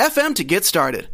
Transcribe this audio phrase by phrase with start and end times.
[0.00, 1.10] FM to get started.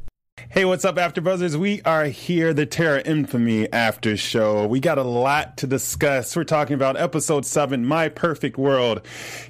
[0.49, 1.57] Hey, what's up, After Buzzers?
[1.57, 4.65] We are here, the Terror Infamy After Show.
[4.69, 6.37] We got a lot to discuss.
[6.37, 9.03] We're talking about episode seven, My Perfect World.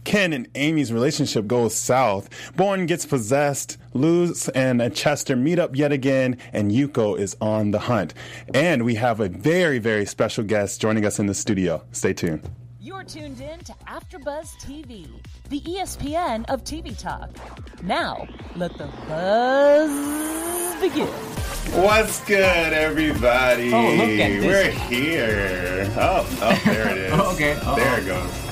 [0.04, 2.30] Ken and Amy's relationship goes south.
[2.56, 3.76] Bowen gets possessed.
[3.92, 8.14] Luz and Chester meet up yet again, and Yuko is on the hunt.
[8.54, 11.84] And we have a very, very special guest joining us in the studio.
[11.92, 12.48] Stay tuned.
[12.80, 15.06] You're tuned in to AfterBuzz TV,
[15.48, 17.30] the ESPN of TV talk.
[17.82, 21.06] Now, let the buzz begin.
[21.82, 23.72] What's good, everybody?
[23.72, 24.44] Oh, look at this.
[24.44, 25.92] We're here.
[25.96, 27.12] Oh, oh, there it is.
[27.12, 27.76] Okay, uh-oh.
[27.76, 28.42] there it goes.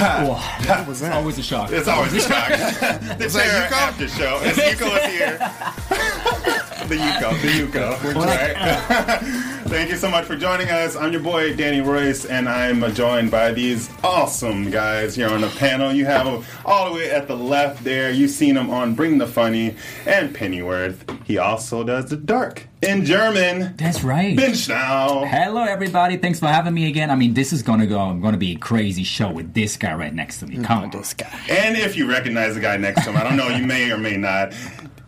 [0.00, 1.70] Wow, that was always a shock.
[1.72, 2.48] It's always a shock.
[3.18, 4.38] the Terror After Show.
[4.42, 6.67] It's Yuko is here.
[6.88, 8.14] The Yuko, the Yuko.
[8.14, 9.20] Right.
[9.68, 10.96] Thank you so much for joining us.
[10.96, 15.48] I'm your boy Danny Royce, and I'm joined by these awesome guys here on the
[15.50, 15.92] panel.
[15.92, 18.10] You have them all the way at the left there.
[18.10, 19.74] You've seen him on Bring the Funny
[20.06, 21.04] and Pennyworth.
[21.24, 23.76] He also does the Dark in German.
[23.76, 24.34] That's right.
[24.34, 25.24] Bench now.
[25.26, 26.16] Hello, everybody.
[26.16, 27.10] Thanks for having me again.
[27.10, 27.98] I mean, this is gonna go.
[28.00, 30.62] I'm Gonna be a crazy show with this guy right next to me.
[30.64, 31.38] Come on, This guy.
[31.50, 33.98] And if you recognize the guy next to him, I don't know, you may or
[33.98, 34.54] may not.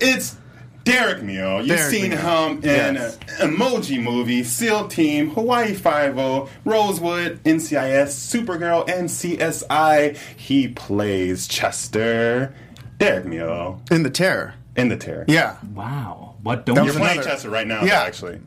[0.01, 0.37] It's
[0.85, 1.59] Derek Mio.
[1.59, 2.19] You've Derek seen Mio.
[2.49, 3.19] him in Yes.
[3.41, 10.17] Emoji Movie, SEAL Team, Hawaii Five-O, Rosewood, NCIS, Supergirl, and CSI.
[10.37, 12.53] He plays Chester.
[12.99, 14.55] Derek Mio In the terror.
[14.77, 15.25] in the Terror.
[15.29, 15.57] Yeah.
[15.75, 16.35] wow.
[16.43, 16.83] What don't you?
[16.85, 18.03] You're was playing another- Chester right now, Yeah.
[18.03, 18.41] actually.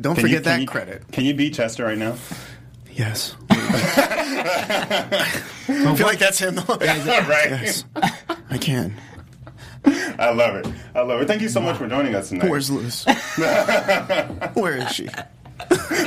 [0.00, 1.02] Don't Can forget can that you- credit.
[1.12, 2.14] Can you beat Chester right now?
[2.94, 3.34] Yes.
[3.50, 3.54] I
[5.96, 6.56] feel like that's him.
[6.56, 6.64] though.
[6.78, 7.50] right.
[7.50, 7.84] yes.
[8.50, 8.94] I can.
[9.84, 10.66] I love it.
[10.94, 11.26] I love it.
[11.28, 12.50] Thank you so much for joining us tonight.
[12.50, 13.04] Where's Luz?
[14.54, 15.08] Where is she?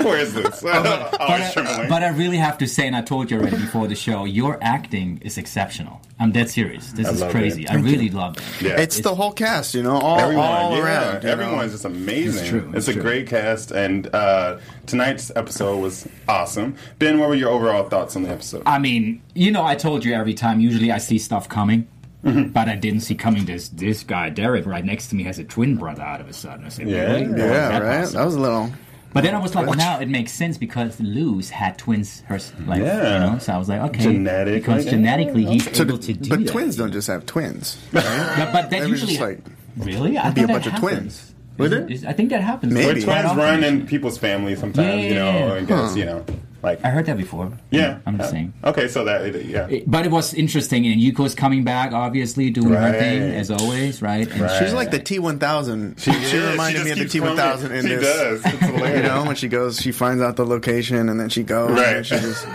[0.03, 0.61] Where's this?
[0.61, 0.85] But
[1.21, 3.95] Always I, but I really have to say, and I told you already before the
[3.95, 6.01] show, your acting is exceptional.
[6.19, 6.91] I'm dead serious.
[6.91, 7.63] This I is crazy.
[7.63, 7.71] it.
[7.71, 8.43] I really love it.
[8.61, 8.79] yeah.
[8.79, 11.23] It's the whole cast, you know, all, Everyone, all yeah, around.
[11.23, 11.31] you know?
[11.33, 12.41] everyone's just amazing.
[12.41, 13.01] It's true, It's, it's a true.
[13.01, 16.75] great cast, and uh, tonight's episode was awesome.
[16.99, 18.63] Ben, what were your overall thoughts on the episode?
[18.65, 20.59] I mean, you know, I told you every time.
[20.59, 21.87] Usually, I see stuff coming.
[22.25, 22.49] Mm-hmm.
[22.49, 25.43] But I didn't see coming this this guy Derek right next to me has a
[25.43, 26.65] twin brother out of a sudden.
[26.65, 27.11] I said, Yeah.
[27.13, 27.21] really?
[27.39, 27.99] Yeah, that right?
[27.99, 28.19] possible?
[28.19, 28.69] That was a little.
[29.13, 32.81] But then I was like, now it makes sense because Luz had twins, her like,
[32.81, 33.25] Yeah.
[33.27, 33.37] you know.
[33.39, 34.59] So I was like, okay, Genetically.
[34.59, 36.47] because genetically he's So able the- to do but that.
[36.51, 37.77] twins don't just have twins.
[37.93, 39.39] But, but that They usually just like,
[39.77, 41.33] really, I be a bunch of twins.
[41.59, 41.91] Would Is- it?
[41.91, 42.73] is- I think that happens.
[42.73, 42.85] Maybe.
[42.87, 43.05] Where Maybe.
[43.05, 45.53] Quite twins run in people's families sometimes, Yeah, you know, yeah, yeah.
[45.53, 46.25] I guess, you know,
[46.65, 47.51] like, I heard that before.
[47.71, 47.99] yeah.
[48.05, 48.53] I'm just Uh, saying.
[48.63, 49.67] Okay, so that, yeah.
[49.69, 54.01] It- But it was interesting, and Yuko's coming back, obviously doing her thing as always,
[54.01, 54.29] right?
[54.29, 54.59] And Right.
[54.59, 55.99] She's like the T1000.
[55.99, 57.19] She, Yeah, reminded just me of the.
[57.19, 58.03] T1000 in she this.
[58.03, 58.45] does.
[58.45, 58.97] It's hilarious.
[58.97, 61.71] You know, when she goes, she finds out the location and then she goes.
[61.71, 61.97] Right.
[61.97, 62.45] And she just,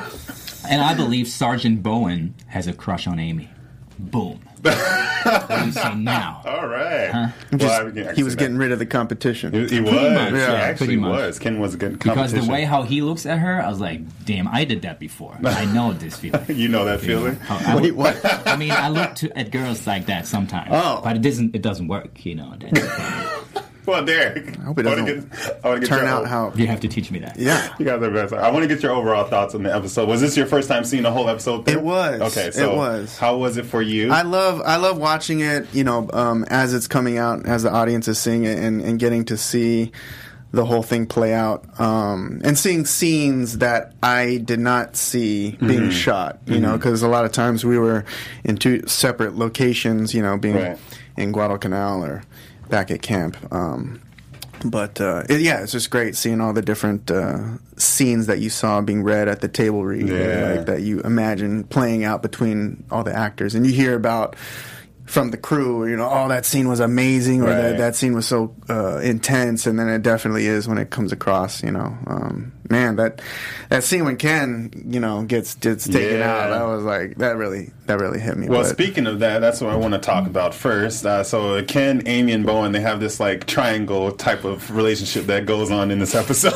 [0.69, 3.49] And I believe Sergeant Bowen has a crush on Amy.
[4.01, 4.41] Boom.
[4.63, 6.43] what do you now?
[6.45, 7.33] All right.
[7.53, 8.61] just- Well, I can- I he was see getting that.
[8.61, 9.53] rid of the competition.
[9.53, 9.93] He, he was.
[9.93, 11.11] much, he yeah, actually pretty much.
[11.13, 11.39] was.
[11.39, 14.01] Ken was a good Because the way how he looks at her, I was like,
[14.27, 15.37] damn, I did that before.
[15.45, 16.45] I know this feeling.
[16.49, 17.37] you know that You feeling?
[17.37, 18.21] how- I, Wait, what?
[18.47, 20.69] I mean, I look to, at girls like that sometimes.
[20.73, 21.01] Oh.
[21.03, 22.55] But it doesn't it doesn't work, you know.
[23.85, 24.07] That's the problem.
[24.07, 24.59] Well, Derek.
[24.59, 26.53] I hope it wanna doesn't get, I wanna get Turn out how.
[26.55, 27.39] you have to teach me that.
[27.39, 27.75] Yeah.
[27.79, 28.33] You got the best.
[28.33, 30.09] I want to get your overall thoughts on the episode.
[30.09, 31.65] Was this your first time seeing the whole episode?
[31.67, 31.75] through?
[31.79, 32.21] It was.
[32.37, 33.19] Okay, so It was.
[33.19, 34.11] How was it for you?
[34.13, 37.71] I love I love watching it, you know, um, as it's coming out, as the
[37.73, 39.93] audience is seeing it, and, and getting to see
[40.53, 45.81] the whole thing play out, um, and seeing scenes that I did not see being
[45.83, 45.91] Mm-hmm.
[45.91, 46.41] shot.
[46.47, 48.05] You know, because a lot of times we were
[48.45, 50.13] in two separate locations.
[50.13, 50.79] You know, being Right.
[51.17, 52.23] in Guadalcanal or
[52.71, 53.37] back at camp.
[53.53, 54.01] Um,
[54.65, 57.39] but uh, it, yeah, it's just great seeing all the different uh,
[57.77, 60.55] scenes that you saw being read at the table read, Yeah.
[60.57, 64.37] like that you imagine playing out between all the actors, and you hear about
[65.11, 67.57] from the crew, you know, oh, that scene was amazing, or Right.
[67.63, 71.11] that, that scene was so uh, intense, and then it definitely is when it comes
[71.13, 71.97] across, you know.
[72.07, 73.21] Um, man, that
[73.71, 76.31] that scene when Ken, you know, gets gets taken Yeah.
[76.33, 78.49] out, that was like that really that really hit me.
[78.49, 81.05] Well, but- speaking of that, that's what I want to talk about first.
[81.05, 85.45] Uh, so Ken, Amy, and Bowen, they have this like triangle type of relationship that
[85.45, 86.55] goes on in this episode.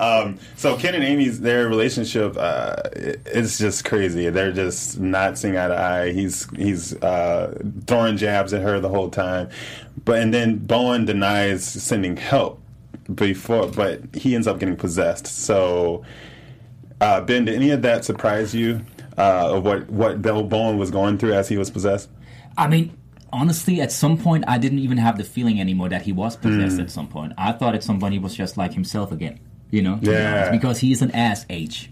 [0.00, 4.28] um, so Ken and Amy's their relationship uh, it- it's just crazy.
[4.30, 6.12] They're just not seeing eye to eye.
[6.12, 7.51] He's he's uh,
[7.86, 9.48] throwing jabs at her the whole time.
[10.04, 12.60] But and then Bowen denies sending help
[13.14, 15.26] before, but he ends up getting possessed.
[15.26, 16.04] So,
[17.00, 18.82] uh, Ben, did any of that surprise you?
[19.18, 22.08] Uh, of what what Bill Bowen was going through as he was possessed?
[22.56, 22.96] I mean,
[23.30, 26.76] honestly, at some point, I didn't even have the feeling anymore that he was possessed.
[26.76, 26.82] Hmm.
[26.82, 29.38] At some point, I thought at some point he was just like himself again.
[29.70, 30.34] You know, to be Yeah.
[30.46, 31.90] honest, because he's an ass H.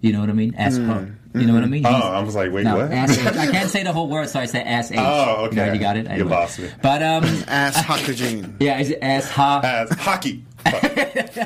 [0.00, 0.54] You know what I mean?
[0.56, 1.04] Ass fuck.
[1.40, 1.84] You know what I mean?
[1.86, 2.92] Oh, I was like, wait, no, what?
[2.92, 3.26] ass H.
[3.26, 4.98] I can't say the whole word, so I say ass H.
[5.00, 5.60] Oh, okay.
[5.60, 6.06] Right, you got it.
[6.06, 6.30] You Anyway.
[6.30, 6.70] lost me.
[6.82, 8.54] But um, Ass Hakajin.
[8.60, 9.60] yeah, is it ass ha?
[9.62, 10.44] As hockey.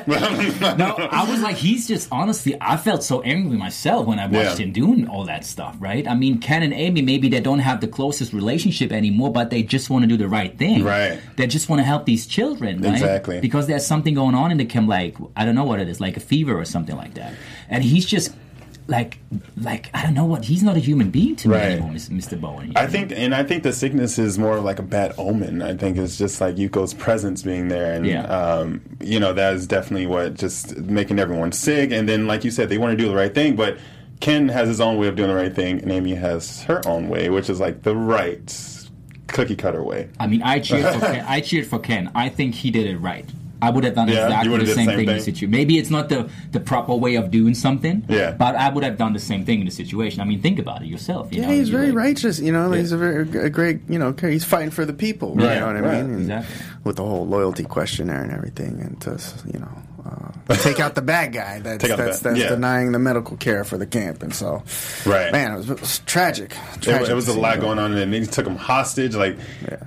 [0.07, 4.59] No, I was like, he's just honestly, I felt so angry myself when I watched
[4.59, 4.65] Yeah.
[4.65, 6.07] him doing all that stuff, right?
[6.07, 9.63] I mean, Ken and Amy, maybe they don't have the closest relationship anymore, but they
[9.63, 10.83] just want to do the right thing.
[10.83, 11.19] Right.
[11.35, 12.93] They just want to help these children, right?
[12.93, 13.39] Exactly.
[13.41, 15.99] Because there's something going on in the camp, like, I don't know what it is,
[16.01, 17.33] like a fever or something like that.
[17.69, 18.33] And he's just,
[18.91, 19.17] like,
[19.57, 21.63] like I don't know what, he's not a human being to me Right.
[21.71, 22.39] anymore, Mr.
[22.39, 22.73] Bowen.
[22.75, 25.63] I think, and I think the sickness is more like a bad omen.
[25.63, 28.23] I think it's just like Yuko's presence being there, and Yeah.
[28.25, 31.91] um, you know that is definitely what just making everyone sick.
[31.91, 33.77] And then, like you said, they want to do the right thing, but
[34.19, 37.09] Ken has his own way of doing the right thing, and Amy has her own
[37.09, 38.77] way, which is like the right
[39.27, 40.09] cookie cutter way.
[40.19, 41.25] I mean, I cheered for Ken.
[41.27, 42.11] I cheered for Ken.
[42.13, 43.25] I think he did it right.
[43.61, 45.51] I would have done Yeah, exactly the same, same thing, in the situation.
[45.51, 48.03] Maybe it's not the, the proper way of doing something.
[48.09, 48.31] Yeah.
[48.31, 50.21] But I would have done the same thing in the situation.
[50.21, 51.31] I mean, think about it yourself.
[51.33, 52.39] You Yeah, know, he's You're very like- righteous.
[52.39, 53.81] You know, he's a very a great.
[53.89, 55.35] You know, he's fighting for the people.
[55.35, 56.13] Right, you know what I right, mean?
[56.13, 56.65] And exactly.
[56.83, 59.19] With the whole loyalty questionnaire and everything, and to
[59.53, 59.69] you know.
[60.03, 62.49] Uh, take out the bad guy that's Take out the that's, bad- that's yeah.
[62.49, 64.63] denying the medical care for the camp, and so
[65.05, 65.31] Right.
[65.31, 66.55] man, it was, it was tragic.
[66.75, 69.13] It, tragic it was a lot going on, and they took him hostage.
[69.15, 69.37] Like,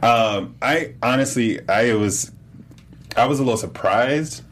[0.05, 2.31] um, I honestly, I was,
[3.17, 4.43] I was a little surprised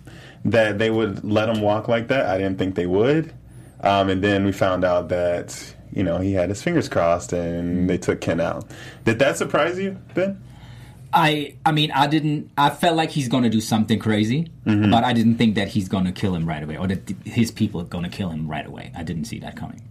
[0.45, 2.27] that they would let him walk like that.
[2.27, 3.33] I didn't think they would.
[3.81, 7.89] Um, and then we found out that you know he had his fingers crossed, and
[7.91, 8.65] they took Ken out.
[9.05, 10.41] Did that surprise you, Ben?
[11.13, 12.51] I I mean, I didn't.
[12.57, 14.91] I felt like he's going to do something crazy, Mm-hmm.
[14.91, 17.51] but I didn't think that he's going to kill him right away, or that his
[17.51, 18.93] people are going to kill him right away.
[18.97, 19.83] I didn't see that coming.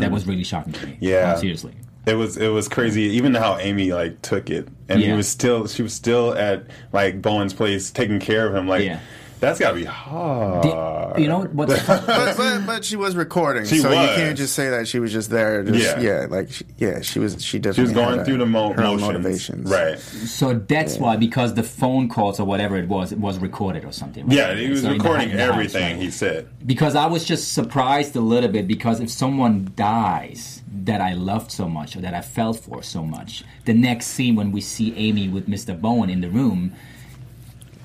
[0.00, 0.92] That was really shocking to me.
[0.92, 0.98] Mm.
[1.00, 1.34] Yeah.
[1.36, 1.74] Seriously.
[2.06, 3.02] It was it was crazy.
[3.02, 7.20] Even how Amy like took it, and he was still she was still at like
[7.20, 8.68] Bowen's place taking care of him.
[8.68, 9.00] Like Yeah.
[9.40, 10.62] That's got to be hard.
[10.64, 14.54] The- you know what's but, but but she was recording, She so you can't just
[14.54, 15.62] say that she was just there.
[15.62, 16.20] Just, Yeah.
[16.22, 17.42] yeah, like she, yeah, she was.
[17.42, 19.98] She She was going had through the mo- her motions, motivations, right?
[19.98, 23.92] So that's why, because the phone calls or whatever it was, it was recorded or
[23.92, 24.26] something.
[24.26, 24.36] right?
[24.36, 26.02] Yeah, he was So in the recording hou- the house, everything right?
[26.02, 26.48] he said.
[26.66, 31.50] Because I was just surprised a little bit because if someone dies that I loved
[31.50, 34.94] so much or that I felt for so much, the next scene when we see
[34.96, 35.78] Amy with Mr.
[35.80, 36.74] Bowen in the room,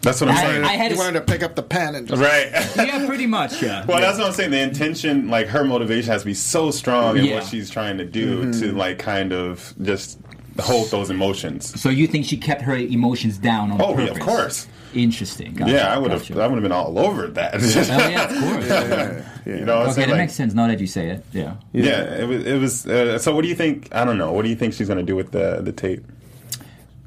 [0.01, 0.63] That's what I'm I- saying.
[0.63, 2.49] I had He a- wanted to pick up the pen and just right.
[2.75, 3.85] yeah, pretty much, yeah.
[3.85, 4.51] well, that's what I'm saying.
[4.51, 7.35] The intention, like her motivation, has to be so strong in Yeah.
[7.35, 8.59] what she's trying to do Mm-hmm.
[8.61, 10.19] to like kind of just
[10.59, 11.79] hold those emotions.
[11.79, 14.17] So you think she kept her emotions down on Oh, yeah, purpose?
[14.17, 14.67] of course.
[14.93, 15.53] Interesting.
[15.53, 16.27] Gotcha, Yeah, I would have.
[16.27, 16.41] gotcha.
[16.41, 17.53] I would have been all over that.
[17.55, 19.25] Oh yeah, of course.
[19.45, 20.07] You know, what I'm Okay, saying?
[20.09, 21.25] that Like, makes sense now that you say it.
[21.31, 21.55] Yeah.
[21.73, 22.45] Yeah, it was.
[22.45, 22.85] It was.
[22.87, 23.87] Uh, so, what do you think?
[23.91, 24.31] I don't know.
[24.33, 26.05] What do you think she's going to do with the the tape?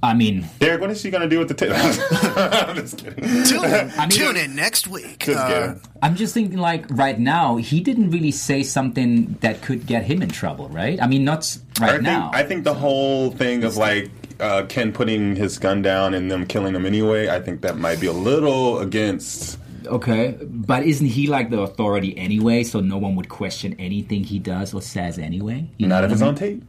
[0.05, 1.73] I mean, Derek, what is she going to do with the tape?
[1.75, 3.25] I'm just kidding.
[3.99, 5.25] I mean, tune in next week.
[5.25, 5.81] Just Uh, kidding.
[6.03, 10.21] I'm just thinking, like right now, he didn't really say something that could get him
[10.23, 11.01] in trouble, right?
[11.03, 12.31] I mean, not right I think, now.
[12.35, 14.11] I think the whole thing of like
[14.41, 17.29] uh, Ken putting his gun down and them killing him anyway.
[17.29, 19.58] I think that might be a little against.
[19.87, 22.65] okay, but isn't he like the authority anyway?
[22.65, 25.69] So no one would question anything he does or says anyway.
[25.79, 26.63] You know Not if what it's on tape.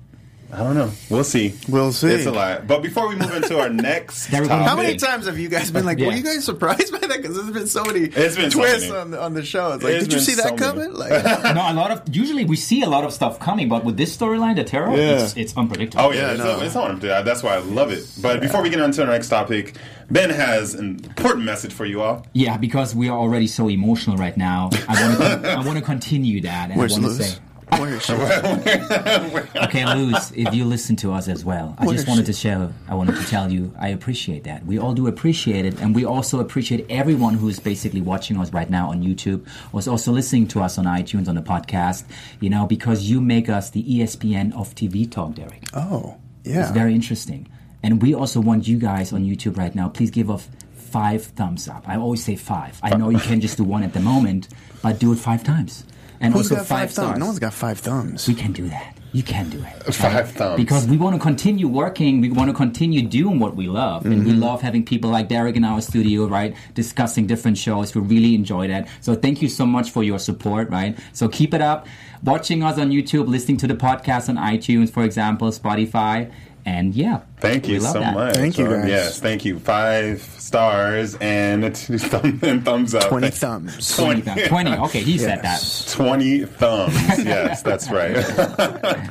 [0.56, 0.92] I don't know.
[1.10, 1.54] We'll see.
[1.68, 2.08] We'll see.
[2.08, 2.66] It's a lot.
[2.68, 5.86] But before we move into our next topic, How many times have you guys been
[5.86, 6.08] like, Yeah.
[6.08, 7.22] were you guys surprised by that?
[7.22, 8.98] Because there's been so many It's been so twists many.
[9.02, 9.74] on, the, on the show.
[9.74, 10.72] It's like, It's did you see so that many.
[10.88, 10.94] coming?
[10.94, 11.24] Like,
[11.56, 14.16] no, a lot of usually we see a lot of stuff coming, but with this
[14.16, 15.24] storyline, the terror, Yeah.
[15.24, 16.06] it's, it's unpredictable.
[16.06, 16.62] Oh yeah, Yeah, it's, no.
[16.62, 17.00] it's on.
[17.00, 18.08] That's why I love it.
[18.22, 19.76] But before we get on to our next topic,
[20.10, 22.26] Ben has an important message for you all.
[22.34, 24.70] Yeah, because we are already so emotional right now.
[24.88, 27.40] I want to I want to continue that, and where's I want to say.
[27.79, 28.13] Where's she?
[28.13, 32.34] Okay, Luz, if you listen to us as well, I just wanted she?
[32.34, 34.65] to share, I wanted to tell you, I appreciate that.
[34.65, 38.70] We all do appreciate it, and we also appreciate everyone who's basically watching us right
[38.70, 42.05] now on YouTube, or is also listening to us on iTunes, on the podcast,
[42.39, 45.63] you know, because you make us the ESPN of TV talk, Derek.
[45.74, 46.62] Oh, yeah.
[46.62, 47.48] It's very interesting.
[47.84, 51.67] And we also want you guys on YouTube right now, please give us five thumbs
[51.67, 51.88] up.
[51.88, 52.79] I always say five.
[52.82, 54.48] I know you can just do one at the moment,
[54.82, 55.84] but do it five times.
[56.19, 57.07] And Who's also got five, stars.
[57.10, 57.19] thumbs?
[57.19, 58.27] No one's got five thumbs.
[58.27, 58.98] We can do that.
[59.12, 59.93] You can do it.
[59.93, 60.57] Five thumbs.
[60.57, 62.19] Because we want to continue working.
[62.19, 64.05] We want to continue doing what we love.
[64.05, 64.41] And we Mm-hmm.
[64.41, 66.53] love having people like Derek in our studio, right?
[66.74, 67.95] Discussing different shows.
[67.95, 68.89] We really enjoy that.
[69.00, 70.98] So thank you so much for your support, right?
[71.13, 71.88] So keep it up.
[72.24, 76.31] Watching us on YouTube, listening to the podcast on iTunes, for example, Spotify.
[76.67, 78.15] And yeah, Thank you so that.
[78.15, 78.36] much.
[78.36, 78.89] Thank you, Um, guys.
[78.89, 79.60] yes, thank you.
[79.60, 83.07] Five stars and, a two thumb, and thumbs up.
[83.07, 83.95] 20 thumbs.
[83.95, 84.72] 20, 20.
[84.77, 85.86] Okay, he said that.
[85.91, 86.93] 20 thumbs.
[87.24, 88.15] yes, that's right.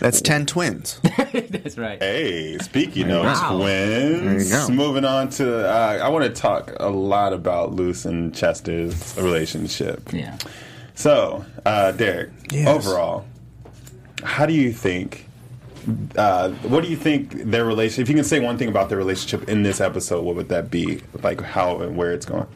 [0.00, 1.00] That's 10 twins.
[1.32, 2.00] That's right.
[2.00, 3.56] hey, speaking of Wow.
[3.58, 4.68] twins, go.
[4.68, 10.12] moving on to, uh, I want to talk a lot about Luz and Chester's relationship.
[10.12, 10.38] Yeah.
[10.94, 12.68] So, uh, Derek, Yes.
[12.68, 13.24] overall,
[14.22, 15.27] how do you think?
[16.16, 18.02] Uh, what do you think their relationship?
[18.02, 20.70] If you can say one thing about their relationship in this episode, what would that
[20.70, 21.00] be?
[21.22, 22.46] Like how and where it's going?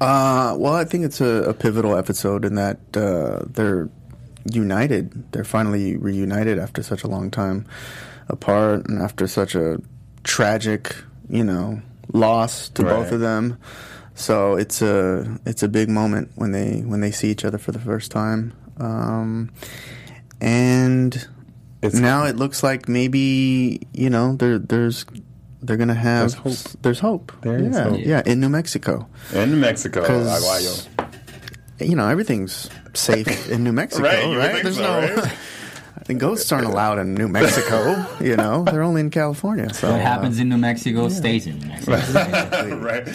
[0.00, 3.90] Uh, well, I think it's a, a pivotal episode in that uh, they're
[4.50, 5.32] united.
[5.32, 7.66] They're finally reunited after such a long time
[8.28, 9.78] apart and after such a
[10.24, 10.96] tragic,
[11.28, 11.82] you know,
[12.12, 13.58] loss to both of them.
[14.14, 17.72] So it's a it's a big moment when they when they see each other for
[17.72, 18.54] the first time.
[18.78, 19.50] Um,
[20.40, 21.28] and
[21.82, 25.06] It's- now it looks like maybe you know there there's
[25.62, 26.82] they're gonna have There's hope.
[26.82, 27.32] There's hope.
[27.42, 28.00] There is yeah, hope.
[28.00, 31.08] yeah, in New Mexico In Mexico, 'Cause- Aguayo.
[31.80, 34.30] you know everything's safe in New Mexico, Right, right?
[34.30, 35.14] you would think There's so, no.
[35.22, 35.32] right?
[36.06, 38.04] The ghosts aren't allowed in New Mexico.
[38.20, 39.72] you know, they're only in California.
[39.72, 42.78] So What uh, happens in New Mexico stays in New Mexico.
[42.78, 43.06] right.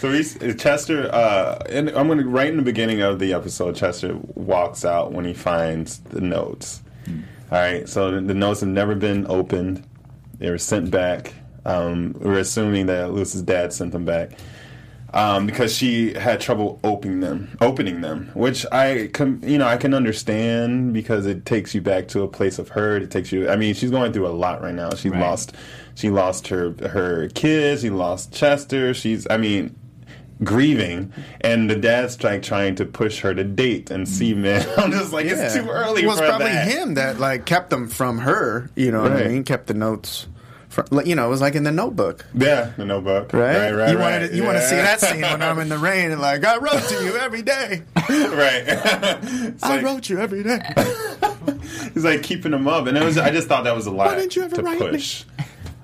[0.00, 3.74] So he's, Chester, uh, and I'm going to right in the beginning of the episode.
[3.74, 6.80] Chester walks out when he finds the notes.
[7.52, 7.88] All right.
[7.88, 9.86] So the, the notes have never been opened.
[10.38, 11.34] They were sent back.
[11.64, 14.32] Um, we're assuming that Luz's dad sent them back.
[15.12, 19.76] Um, because she had trouble opening them, opening them, which I, com- you know, I
[19.76, 23.00] can understand because it takes you back to a place of hurt.
[23.00, 23.48] It takes you.
[23.48, 24.92] I mean, she's going through a lot right now.
[24.94, 25.20] She Right.
[25.20, 25.54] lost,
[25.94, 27.82] she lost her her kids.
[27.82, 28.92] She lost Chester.
[28.92, 29.76] She's, I mean,
[30.42, 34.38] grieving, and the dad's like trying to push her to date and see mm.
[34.38, 34.68] men.
[34.76, 36.06] I'm just like, it's too early.
[36.06, 36.68] Well, it's probably that.
[36.68, 38.70] him that like kept them from her.
[38.74, 39.26] You know what Right.
[39.26, 39.44] I mean?
[39.44, 40.26] Kept the notes.
[40.68, 42.26] From, you know, it was like in the Notebook.
[42.34, 43.32] Yeah, the notebook.
[43.32, 43.90] Right, right, right.
[43.92, 44.20] you right.
[44.20, 46.56] wanted you want to see that scene when I'm in the rain and like I
[46.56, 47.82] wrote to you every day.
[47.96, 48.64] right.
[48.66, 50.60] I like- wrote you every day.
[51.92, 53.18] He's like keeping them up, and it was.
[53.18, 55.04] I just thought that was a lot Why didn't you ever to write me?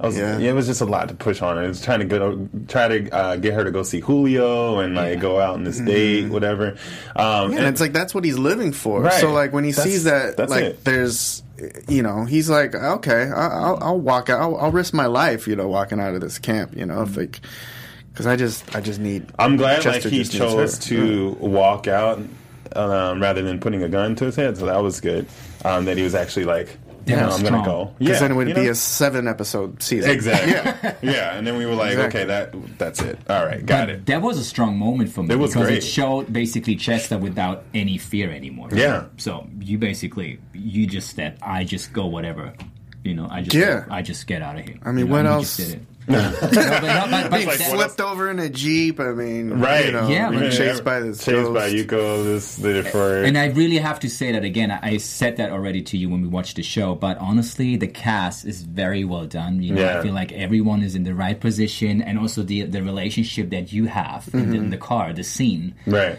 [0.06, 0.38] Was, Yeah.
[0.38, 0.50] yeah.
[0.50, 1.62] it was just a lot to push on her.
[1.64, 4.94] It was trying to go, try to uh, get her to go see Julio and
[4.94, 6.76] like go out on this date, whatever.
[7.16, 9.02] Um, Yeah, and it's like that's what he's living for.
[9.02, 9.12] Right.
[9.20, 10.84] So like when he That's- sees that, like it.
[10.84, 11.42] there's,
[11.88, 14.40] you know, he's like, okay, I- I'll, I'll walk out.
[14.40, 17.16] I'll, I'll risk my life, you know, walking out of this camp, you know, if
[17.16, 17.40] like,
[18.12, 19.26] because I just, I just need.
[19.38, 22.18] I'm glad Chester like he chose to walk out
[22.74, 24.56] um, rather than putting a gun to his head.
[24.56, 25.26] So that was good.
[25.64, 26.76] Um, that he was actually like,
[27.06, 27.94] you Yeah, know, I'm gonna go.
[27.98, 28.70] Because Yeah, then it would you be know?
[28.70, 30.10] a seven episode season.
[30.10, 30.52] exactly.
[30.52, 30.94] yeah.
[31.02, 31.36] yeah.
[31.36, 32.20] and then we were like, Exactly.
[32.20, 33.18] okay, that that's it.
[33.28, 34.06] All right, got it.
[34.06, 35.78] That was a strong moment for me It was because great.
[35.78, 38.68] it showed basically Chester without any fear anymore.
[38.72, 39.04] Yeah.
[39.16, 42.52] So you basically you just said, I just go whatever.
[43.02, 43.84] You know, I just Yeah.
[43.90, 44.76] I just get out of here.
[44.82, 45.58] I mean, You know, what else?
[46.08, 46.56] Just did it.
[46.56, 48.98] No, but no, but- but Like, Flipped over in a jeep.
[49.00, 49.86] I mean, Right.
[49.86, 51.70] You know, Yeah, being but- chased by this chased by.
[51.70, 52.24] Yuko.
[52.24, 54.70] This the for And I really have to say that again.
[54.70, 57.86] I I said that already to you when we watched the show, but honestly, the
[57.86, 59.62] cast is very well done.
[59.62, 59.98] You know, Yeah.
[59.98, 63.72] I feel like everyone is in the right position, and also the the relationship that
[63.72, 64.50] you have in, Mm-hmm.
[64.52, 65.74] the, in the car, the scene.
[65.86, 66.16] right.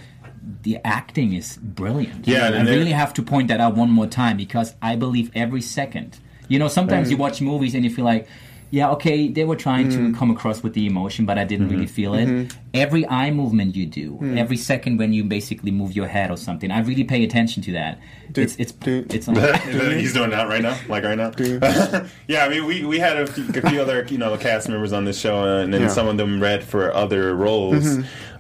[0.64, 2.28] the acting is brilliant.
[2.28, 4.96] Yeah, I and they- really have to point that out one more time because I
[4.96, 6.18] believe every second.
[6.48, 8.28] You know, sometimes you watch movies and you feel like,
[8.72, 10.14] yeah, okay, they were trying Mm-hmm.
[10.14, 12.56] to come across with the emotion, but I didn't really feel it.
[12.74, 14.38] Every eye movement you do, Mm.
[14.40, 17.72] every second when you basically move your head or something, I really pay attention to
[17.74, 18.00] that.
[18.34, 19.26] it's it's do- it's
[20.02, 21.32] He's doing that right now, like right now.
[22.28, 24.94] yeah, I mean, we, we had a few, a few other you know cast members
[24.94, 25.88] on this show, and then Yeah.
[25.88, 25.96] Mm-hmm.
[25.96, 27.86] some of them read for other roles,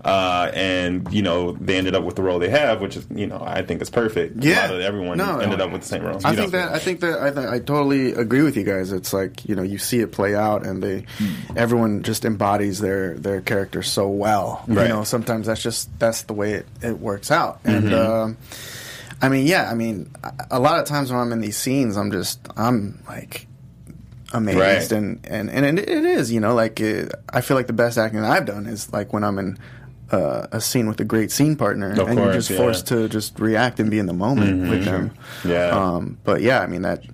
[0.03, 3.27] uh, and you know they ended up with the role they have, which is you
[3.27, 4.43] know I think is perfect.
[4.43, 4.61] Yeah.
[4.61, 5.65] a lot of everyone No, ended no.
[5.65, 6.19] up with the same role.
[6.23, 8.63] I You think don't- that I think that I, th- I totally agree with you
[8.63, 8.91] guys.
[8.91, 11.57] It's like you know you see it play out, and they Hmm.
[11.57, 14.63] everyone just embodies their their character so well.
[14.67, 14.83] Right.
[14.83, 17.59] You know, sometimes that's just that's the way it, it works out.
[17.63, 18.11] And Mm-hmm.
[18.11, 18.37] um,
[19.21, 20.09] I mean, yeah, I mean,
[20.49, 23.45] a- lot of times when I'm in these scenes, I'm just I'm like
[24.33, 24.91] amazed Right.
[24.93, 27.97] and and and it, it is you know like it, I feel like the best
[27.97, 29.57] acting that I've done is like when I'm in.
[30.11, 32.57] Uh, a scene with a great scene partner, Of and you're course, just yeah.
[32.57, 35.11] forced to just react and be in the moment with them.
[35.45, 35.69] Yeah.
[35.69, 37.05] Um, but yeah, I mean that.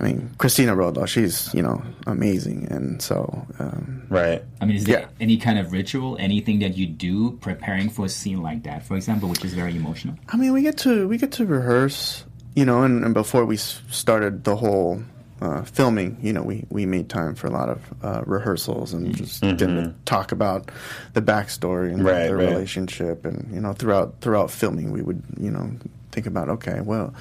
[0.00, 4.42] I mean, Cristina Rodlo, she's you know amazing, and so um, right.
[4.60, 5.06] I mean, is there Yeah.
[5.20, 8.96] any kind of ritual, anything that you do preparing for a scene like that, for
[8.96, 10.14] example, which is very emotional?
[10.28, 12.24] I mean, we get to we get to rehearse,
[12.54, 15.02] you know, and, and before we started the whole
[15.42, 19.12] uh, filming, you know, we, we made time for a lot of uh, rehearsals and
[19.16, 20.70] just getting to talk about
[21.14, 22.06] the backstory and Mm-hmm.
[22.06, 22.48] Right, their right.
[22.48, 25.72] relationship, and you know, throughout throughout filming, we would you know
[26.12, 27.12] think about okay, well,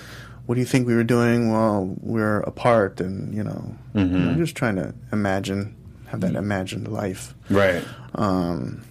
[0.46, 3.01] what do you think we were doing while we are apart?
[3.01, 4.16] And you know, Mm-hmm.
[4.30, 5.75] I'm just trying to imagine,
[6.08, 7.34] have that imagined life.
[7.50, 7.84] Right.
[8.16, 8.84] Um,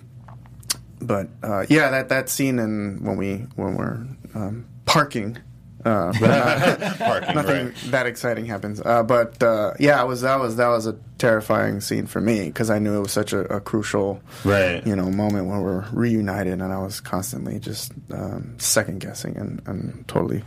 [1.00, 5.38] but uh, yeah, that that scene and when we when we're um, parking.
[5.84, 7.74] Uh, but not- Parking, nothing right.
[7.86, 8.80] that exciting happens.
[8.84, 12.46] Uh, but uh, yeah, it was that was that was a terrifying scene for me
[12.46, 14.86] because I knew it was such a, a crucial, Right.
[14.86, 19.62] you know, moment when we're reunited, and I was constantly just um, second guessing and,
[19.66, 20.42] and totally,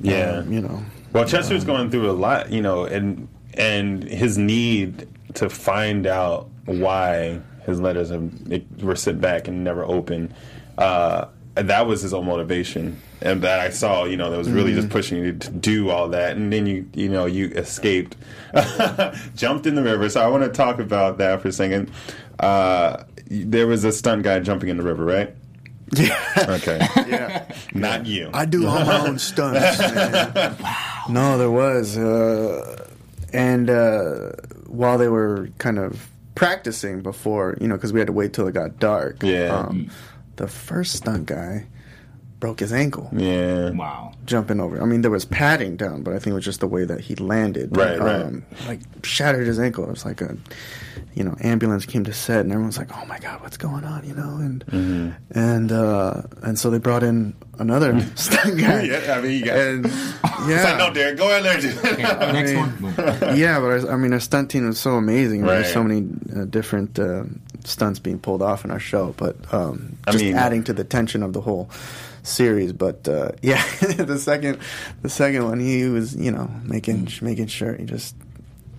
[0.00, 0.38] Yeah.
[0.38, 0.82] um, you know,
[1.12, 6.48] Well, Chester's going through a lot, you know, and and his need to find out
[6.66, 10.32] why his letters have, it, were sent back and never opened.
[10.78, 11.26] Uh,
[11.62, 14.88] that was his own motivation, and that I saw, you know, that was really just
[14.90, 18.16] pushing you to do all that, and then you, you know, you escaped,
[19.36, 20.08] jumped in the river.
[20.08, 21.90] So I want to talk about that for a second.
[22.38, 25.34] Uh, there was a stunt guy jumping in the river, right?
[25.94, 27.50] yeah, Okay, yeah.
[27.74, 28.30] not you.
[28.32, 29.78] I do all my own stunts.
[29.94, 30.56] Man.
[31.08, 32.86] No, there was, uh,
[33.32, 34.32] and uh,
[34.66, 38.46] while they were kind of practicing before, you know, because we had to wait till
[38.46, 39.22] it got dark.
[39.22, 39.48] Yeah.
[39.66, 39.90] Um,
[40.38, 41.66] the first stunt guy
[42.40, 43.70] broke his ankle yeah.
[43.70, 44.12] Wow.
[44.24, 44.80] jumping over.
[44.80, 47.00] I mean, there was padding down, but I think it was just the way that
[47.00, 47.76] he landed.
[47.76, 48.22] Right, right.
[48.22, 49.82] Um, like shattered his ankle.
[49.82, 50.36] It was like a,
[51.14, 54.06] you know, ambulance came to set, and everyone's like, "Oh my god, what's going on?"
[54.06, 55.10] You know, and Mm-hmm.
[55.36, 58.82] and uh, and so they brought in another stunt guy.
[58.88, 59.56] Yeah, I mean, you got.
[59.58, 60.14] And yeah,
[60.54, 61.58] It's like, no, Derek, go in there.
[61.58, 62.02] Okay,
[62.32, 62.58] next mean-
[62.94, 63.36] one.
[63.36, 65.42] Yeah, but our, I mean, our stunt team was so amazing.
[65.42, 65.72] There's Right.
[65.74, 67.24] so many uh, different uh,
[67.64, 70.84] stunts being pulled off in our show, but um, I just mean- adding to the
[70.84, 71.70] tension of the whole
[72.22, 72.72] series.
[72.72, 74.58] But uh, yeah, the second,
[75.02, 78.14] the second one, he was you know making making sure he just.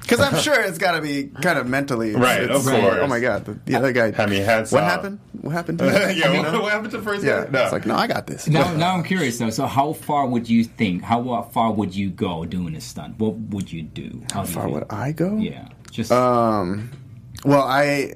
[0.01, 2.98] Because I'm sure it's got to be kind of mentally, Right, it's of like, course.
[3.00, 4.12] Oh my god, the, the other guy.
[4.17, 4.89] I mean, hats what off.
[4.89, 5.19] happened?
[5.41, 5.77] What happened?
[5.79, 5.91] To you?
[5.91, 6.62] yeah, You what, know?
[6.62, 7.50] what happened to the first Yeah, guy?
[7.51, 7.63] No.
[7.65, 8.48] it's like no, I got this.
[8.48, 9.51] Now, now I'm curious though.
[9.51, 11.03] So, how far would you think?
[11.03, 13.19] How far would you go doing a stunt?
[13.19, 14.24] What would you do?
[14.33, 14.74] How, How do far feel?
[14.74, 15.36] would I go?
[15.38, 16.89] Yeah, just Um,
[17.45, 18.13] well, I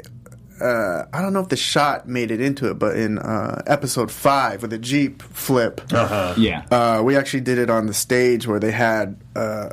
[0.63, 4.09] uh, I don't know if the shot made it into it, but in uh, episode
[4.11, 6.33] five with the Jeep flip, Uh-huh.
[6.37, 6.63] yeah.
[6.71, 9.69] uh, we actually did it on the stage where they had uh,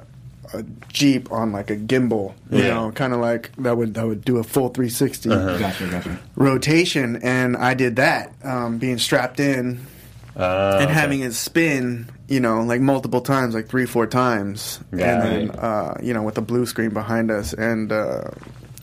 [0.53, 2.74] a Jeep on like a gimbal, you Yeah.
[2.74, 6.18] know, kind of like that would that would do a full 360 gotcha, gotcha.
[6.35, 9.87] rotation, and I did that, um, being strapped in
[10.37, 10.92] Uh, and okay.
[10.94, 15.12] having it spin, you know, like multiple times, like three, four times, Yeah.
[15.12, 18.31] and then uh, you know with the blue screen behind us, and uh,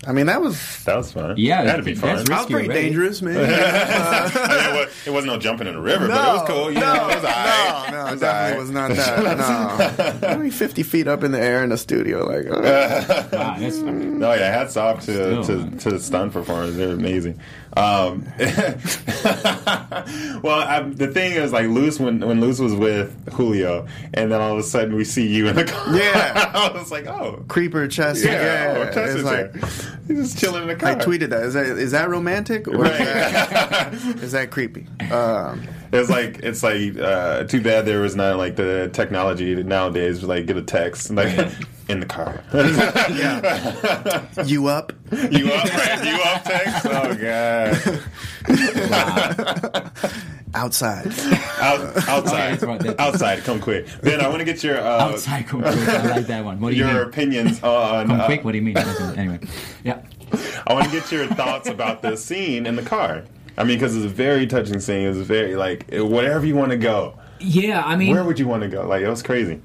[0.08, 1.36] I mean that was That was fun.
[1.38, 2.16] Yeah, that'd be fun.
[2.16, 2.82] that's that was pretty already.
[2.84, 3.36] dangerous, man.
[3.38, 6.72] it, was, it wasn't no jumping in the river, but it was cool.
[6.72, 7.90] You no, know, it was all right.
[7.92, 8.58] no, no, It it was definitely all right.
[8.58, 8.90] was not
[9.98, 10.22] that.
[10.22, 12.48] No, only fifty feet up in the air in the studio, like.
[12.48, 16.76] uh, Wow, that's, No, yeah, hats off to Still, to, to stunt performers.
[16.78, 17.40] They're amazing.
[17.78, 18.26] Um,
[20.42, 24.42] well, I, the thing is, like, Luz when when Luz was with Julio, and then
[24.42, 25.96] all of a sudden we see you in the car.
[25.96, 26.52] Yeah.
[26.56, 28.24] I was like, oh, Creeper chest.
[28.26, 29.54] yeah, yeah, oh, it's like
[30.08, 30.90] he's just chilling in the car.
[30.90, 31.44] I tweeted that.
[31.44, 34.88] Is that is that romantic or is, that, is that creepy?
[35.12, 35.62] Um,
[35.94, 40.46] It's like it's like uh, too bad there was not like the technology nowadays like
[40.48, 41.50] get a text like
[41.90, 42.44] in the car.
[42.54, 44.28] Yeah.
[44.46, 44.92] You up?
[45.12, 45.64] you up?
[45.74, 46.06] Right?
[46.06, 46.44] You up?
[46.44, 46.86] Text?
[46.86, 48.02] Oh god!
[50.54, 51.08] Outside.
[51.60, 53.44] Out, Okay, outside, that's right, outside.
[53.44, 53.86] Come quick.
[54.02, 55.76] Ben, I want to get your uh, outside come quick.
[55.76, 56.60] I like that one.
[56.60, 57.04] What do you your mean?
[57.08, 58.08] opinions on.
[58.08, 58.44] Come uh, quick.
[58.44, 58.78] What do you mean?
[58.78, 59.40] anyway,
[59.84, 60.02] yeah.
[60.66, 63.24] I want to get your thoughts about the scene in the car.
[63.58, 65.08] I mean, because it's a very touching scene.
[65.08, 67.18] It's very like whatever you want to go.
[67.40, 68.88] Yeah, I mean, Where would you want to go?
[68.88, 69.62] Like it was crazy.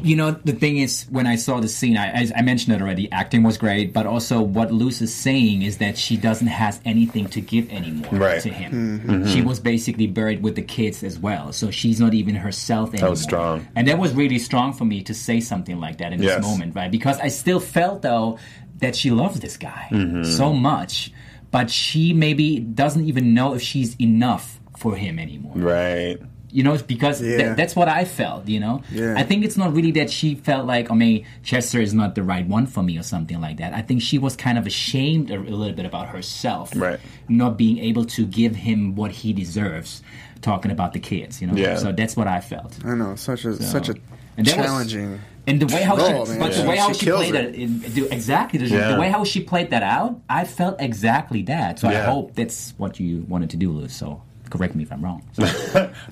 [0.00, 2.80] You know, the thing is, when I saw the scene, I, I, I mentioned it
[2.82, 3.12] already.
[3.12, 7.26] Acting was great, but also what Luz is saying is that she doesn't has anything
[7.28, 8.40] to give anymore Right.
[8.42, 9.26] to him.
[9.26, 13.06] She was basically buried with the kids as well, so she's not even herself anymore.
[13.08, 13.68] that was strong.
[13.76, 16.74] and that was really strong for me to say something like that in this moment,
[16.74, 16.90] right?
[16.90, 18.38] Because I still felt though
[18.78, 20.24] that she loves this guy Mm-hmm.
[20.24, 21.12] so much,
[21.50, 26.18] but she maybe doesn't even know if she's enough for him anymore Right.
[26.52, 28.82] You know, it's because th- that's what I felt, you know.
[28.92, 29.14] Yeah.
[29.16, 32.14] I think it's not really that she felt like, oh, I mean, Chester is not
[32.14, 33.72] the right one for me or something like that.
[33.72, 37.00] I think she was kind of ashamed a, a little bit about herself, Right.
[37.28, 40.02] Not being able to give him what he deserves,
[40.42, 41.54] talking about the kids, you know.
[41.54, 41.76] Yeah.
[41.76, 42.78] So that's what I felt.
[42.84, 44.00] I know, such a such a that
[44.38, 45.20] was- challenging.
[45.44, 46.38] And the way how role, she, man.
[46.40, 46.62] but Yeah.
[46.62, 47.54] the way how She played it.
[47.58, 48.92] it, do- exactly the, Yeah.
[48.92, 51.80] the way how she played that out, I felt exactly that.
[51.80, 53.92] So I hope that's what you wanted to do, Liz.
[53.92, 55.20] So correct me if I'm wrong.
[55.32, 55.42] So,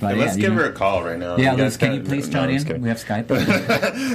[0.01, 1.37] but Hey, let's yeah, give know- her a call right now.
[1.37, 2.83] Yeah, Liz, can you please no, join I'm in?
[2.83, 3.29] We have Skype.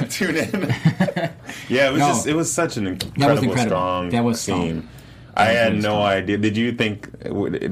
[0.18, 0.50] Tune in.
[1.70, 2.08] yeah, it was No.
[2.08, 3.70] just it was such an incredible, incredible.
[3.70, 4.62] strong That was strong.
[4.62, 4.90] scene.
[5.38, 6.02] I had no strong.
[6.04, 6.38] idea.
[6.38, 7.12] Did you think?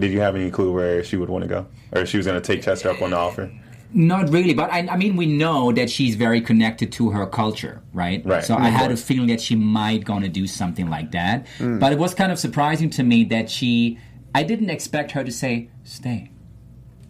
[0.04, 2.40] Did you have any clue where she would want to go, or she was going
[2.42, 3.50] to take Chester up on the offer?
[3.96, 7.82] Not really, but I, I mean, we know that she's very connected to her culture,
[7.94, 8.26] right?
[8.26, 8.44] Right.
[8.44, 11.46] So I had a feeling that she might gonna do something like that.
[11.60, 11.80] Mm.
[11.80, 13.98] But it was kind of surprising to me that she.
[14.36, 16.32] I didn't expect her to say stay.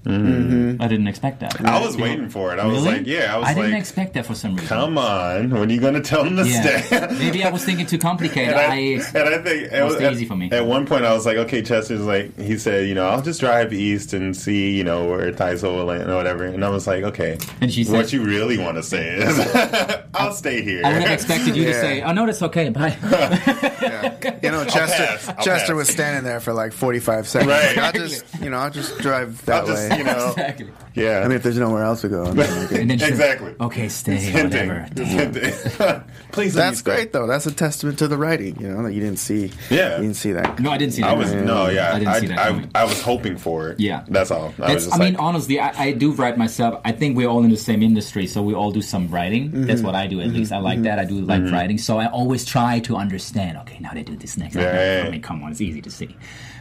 [0.06, 1.54] I didn't expect that.
[1.54, 1.66] Mm-hmm.
[1.68, 2.60] I was waiting for it.
[2.60, 2.98] I was Really?
[3.00, 4.68] like, yeah, I was didn't like, expect that for some reason.
[4.68, 6.82] come on, when are you going to tell him to Yeah.
[6.82, 7.08] stay?
[7.20, 8.54] Maybe I was thinking too complicated.
[8.54, 8.80] And I, I,
[9.26, 10.52] and I think it was was too at, easy for me.
[10.52, 13.40] At one point, I was like, okay, Chester's like, he said, you know, I'll just
[13.40, 16.44] drive east and see, you know, where Taizo will land or whatever.
[16.46, 17.38] And I was like, okay.
[17.62, 19.40] And she said, what you really want to say is,
[20.14, 20.82] I'll stay here.
[20.86, 21.82] I would have expected you to Yeah.
[21.82, 22.98] say, "Oh no, that's okay, bye."
[23.84, 24.38] Yeah.
[24.42, 25.76] You know, Chester pass, I'll Chester pass.
[25.76, 27.50] was standing there for like 45 seconds.
[27.52, 27.76] Right.
[27.76, 29.93] Like, I'll just, you know, I'll just drive that I'll just, way.
[29.98, 30.72] You know, exactly.
[30.94, 31.20] yeah.
[31.20, 32.26] I mean, if there's nowhere else to go.
[32.26, 32.82] I mean, okay.
[32.82, 33.56] And then Exactly.
[33.60, 34.68] okay, stay, Just hinting.
[34.68, 34.90] whatever.
[34.96, 35.34] Just Damn.
[35.34, 36.04] hinting.
[36.32, 37.28] Please let me That's great, though.
[37.28, 39.52] That's a testament to the writing, you know, that you didn't see.
[39.70, 39.98] Yeah.
[39.98, 40.60] You didn't see that.
[40.60, 41.12] No, I didn't see that.
[41.12, 41.46] I was coming.
[41.46, 41.94] no, yeah.
[41.94, 42.82] I didn't see that I.
[42.82, 43.80] I, was hoping for it.
[43.80, 44.04] Yeah.
[44.08, 44.46] that's all.
[44.46, 46.82] I was That's, just I mean, like, honestly, I, I do write myself.
[46.84, 49.52] I think we're all in the same industry, so we all do some writing.
[49.52, 49.86] That's Mm-hmm.
[49.86, 50.38] what I do, at mm-hmm.
[50.38, 50.52] least.
[50.52, 50.84] I like mm-hmm.
[50.86, 51.00] that.
[51.00, 51.54] I do like mm-hmm.
[51.54, 53.58] writing, so I always try to understand.
[53.60, 54.56] Okay, now they do this next.
[54.56, 55.02] Right.
[55.02, 56.16] I mean, come on, it's easy to see.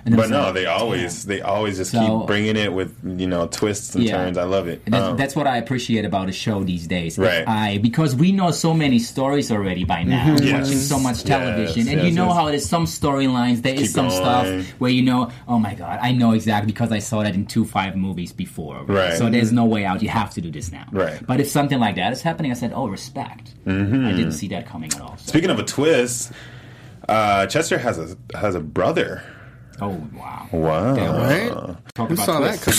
[0.04, 3.28] And but no, like, they always they always just So- keep bringing it with you
[3.28, 4.16] know twists and Yeah.
[4.16, 4.36] turns.
[4.36, 4.82] I love it.
[4.84, 7.16] And that's, Um, that's what I appreciate about a show these days.
[7.18, 7.46] Right.
[7.46, 10.52] I because we know so many stories already by now, Yes.
[10.64, 12.34] watching so much television, Yes, and you know yes.
[12.36, 13.62] how there's some storylines.
[13.62, 14.20] There is some going.
[14.64, 17.46] stuff where you know, oh my god, I know exactly because I saw that in
[17.46, 18.82] two five movies before.
[18.86, 19.14] Right.
[19.16, 20.02] So there's no way out.
[20.02, 20.86] You have to do this now.
[20.90, 21.24] Right.
[21.24, 23.52] But if something like that is happening, I said, oh, respect.
[23.66, 25.16] I didn't see that coming at all.
[25.18, 26.32] So- Speaking of a twist,
[27.08, 29.22] uh, Chester has a has a brother.
[29.82, 30.48] Oh wow.
[30.52, 30.94] Wow.
[30.94, 31.76] That was- Right?
[31.94, 32.78] Talk Who about saw that coming?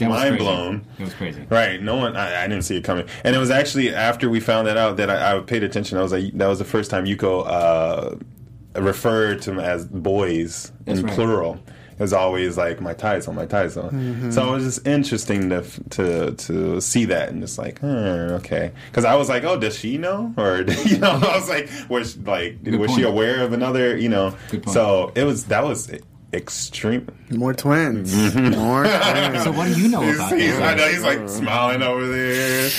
[0.00, 0.36] That was Mind crazy.
[0.38, 0.84] blown.
[0.98, 1.46] It was crazy.
[1.48, 2.16] Right, no one.
[2.16, 4.96] I, I didn't see it coming, and it was actually after we found that out
[4.96, 5.98] that I, I paid attention.
[5.98, 10.72] I was like, that was the first time Yuko uh, referred to them as boys
[10.84, 11.14] That's in right.
[11.14, 11.60] plural.
[11.92, 13.88] It was always like my Taizo my Taizo.
[13.92, 14.32] Mm-hmm.
[14.32, 18.72] So it was just interesting to to to see that and just like, hmm, okay.
[18.90, 20.34] Because I was like, oh, does she know?
[20.36, 23.96] Or you know, I was like, was like, Good was she aware of another?
[23.96, 24.74] You know, Good point.
[24.74, 25.88] so it was that was
[26.34, 27.06] extreme.
[27.30, 28.14] More twins.
[28.14, 28.58] Mm-hmm.
[28.60, 29.44] More twins.
[29.44, 30.60] So what do you know He's- about he's- this?
[30.62, 32.70] I know he's like smiling over there.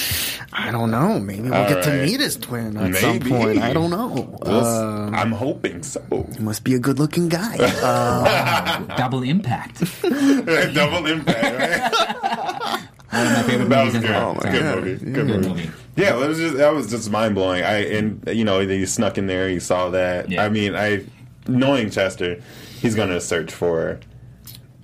[0.57, 1.19] I don't know.
[1.19, 3.61] Maybe we'll All get to meet his twin at some point.
[3.61, 4.37] I don't know.
[4.43, 6.01] We'll s- Uh, I'm hoping so.
[6.37, 7.57] He must be a good looking guy.
[7.59, 9.79] Uh, Double impact.
[10.01, 12.81] Double impact, right?
[13.11, 14.09] One of my favorite That movies as good.
[14.11, 14.35] well.
[14.35, 14.75] my good God.
[14.83, 15.05] movie.
[15.05, 15.49] Good Good movie.
[15.49, 15.69] movie.
[15.97, 17.63] Yeah, it was just that was just mind blowing.
[17.63, 19.47] I and you know he snuck in there.
[19.49, 20.29] He saw that.
[20.29, 20.43] Yeah.
[20.45, 21.03] I mean, I
[21.47, 22.41] knowing Chester,
[22.85, 23.99] he's going to search for her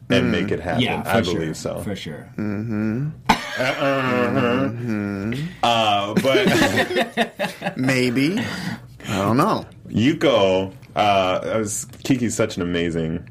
[0.09, 0.81] and make it happen.
[0.81, 1.33] Yeah, for I sure.
[1.35, 1.81] believe so.
[1.81, 2.27] For sure.
[5.63, 8.39] Uh, but maybe.
[9.07, 9.65] I don't know.
[9.87, 13.27] Yuko, uh, was Kiki's such an amazing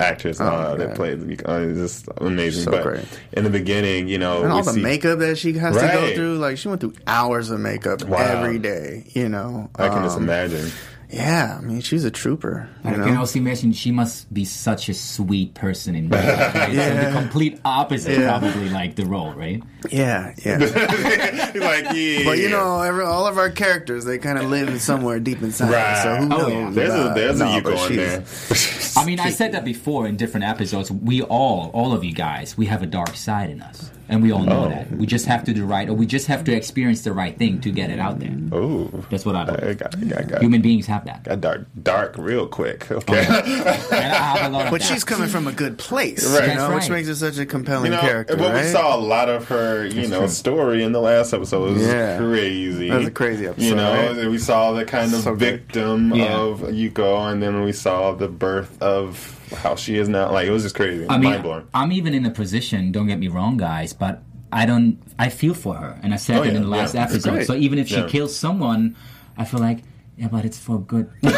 [0.00, 0.96] actress uh, Oh, that man.
[0.96, 1.42] played.
[1.46, 2.64] Uh, just amazing.
[2.64, 3.04] So but great.
[3.32, 5.82] in the beginning, you know, And all we the see- makeup that she has to
[5.82, 8.18] go through, like she went through hours of makeup Wow.
[8.18, 9.04] every day.
[9.08, 10.70] You know, I can just Um, imagine.
[11.14, 12.68] Yeah, I mean, she's a trooper.
[12.84, 16.20] You I know, can also imagine she must be such a sweet person in real
[16.20, 16.54] life.
[16.54, 16.66] Right?
[16.66, 17.10] So Yeah.
[17.10, 18.38] the complete opposite, Yeah.
[18.38, 19.62] probably like the role, right?
[19.90, 20.58] yeah, yeah.
[21.54, 22.24] Like, yeah.
[22.24, 25.70] But you know, every, all of our characters, they kind of live somewhere deep inside.
[25.70, 26.02] Right.
[26.02, 26.50] So who Oh, knows?
[26.52, 26.70] yeah.
[26.70, 29.02] there's a Uh, there's no, but Yuko in there.
[29.02, 30.90] I mean, I said that before in different episodes.
[30.90, 34.30] We all, all of you guys, we have a dark side in us, and we
[34.32, 34.68] all know Oh.
[34.68, 34.90] that.
[34.92, 37.60] We just have to do right, or we just have to experience the right thing
[37.62, 38.34] to get it out there.
[38.52, 39.78] Oh, That's what I I believe.
[39.78, 41.24] got, I got, Human beings have that.
[41.24, 42.86] got dark, dark real quick.
[42.90, 42.96] Oh.
[42.96, 44.86] Okay, And I have a lot of But that.
[44.92, 46.48] she's coming from a good place, Right.
[46.50, 48.36] you know, That's which makes her such a compelling you know, character.
[48.36, 48.64] but right?
[48.64, 51.70] we saw a lot of her, you know, story in the last episode.
[51.70, 52.18] It was Yeah.
[52.18, 52.88] crazy.
[52.90, 54.30] That was a crazy episode, You know, right?
[54.30, 56.34] we saw the kind of So victim Yeah.
[56.36, 59.16] of Yuko, and then we saw the birth of
[59.54, 60.30] how she is now.
[60.32, 61.68] Like it was just crazy, I mean, mind blowing.
[61.74, 62.92] I'm even in a position.
[62.92, 64.98] Don't get me wrong, guys, but I don't.
[65.18, 67.04] I feel for her, and I said Oh, that yeah, in the last yeah.
[67.04, 67.44] episode.
[67.44, 68.06] So even if she Yeah.
[68.08, 68.96] kills someone,
[69.36, 69.80] I feel like,
[70.16, 71.32] yeah, but it's for good cause.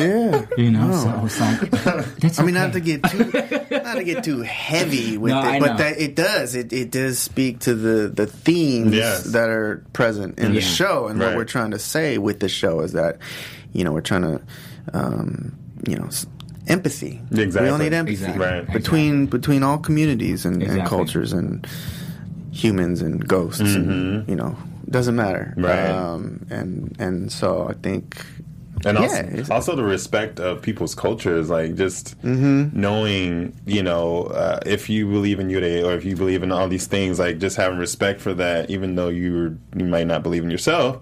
[0.00, 0.44] yeah.
[0.58, 1.70] You know, so I was like,
[2.20, 2.38] that's.
[2.40, 3.24] I mean, not to get too,
[3.70, 5.66] not to get too heavy with No, I it, know.
[5.68, 6.54] but that it does.
[6.54, 9.24] It it does speak to the the themes Yes.
[9.32, 11.28] that are present in the show, and Right.
[11.28, 13.16] what we're trying to say with the show is that,
[13.72, 14.40] you know, we're trying to,
[14.92, 15.52] um,
[15.88, 16.08] you know.
[16.64, 17.20] S- Empathy.
[17.30, 17.62] Exactly.
[17.62, 18.44] We all need empathy Exactly.
[18.44, 18.72] Right.
[18.72, 21.66] between between all communities and, and cultures and
[22.52, 24.56] humans and ghosts and you know
[24.90, 25.54] doesn't matter.
[25.56, 25.64] Mm-hmm.
[25.64, 25.88] Right.
[25.90, 28.24] Um, and and so I think
[28.84, 32.78] And Yeah, also, it's- also the respect of people's cultures, like just Mm-hmm.
[32.80, 36.68] knowing, you know, uh, if you believe in Yurei or if you believe in all
[36.68, 40.42] these things, like just having respect for that, even though you you might not believe
[40.42, 40.98] in yourself,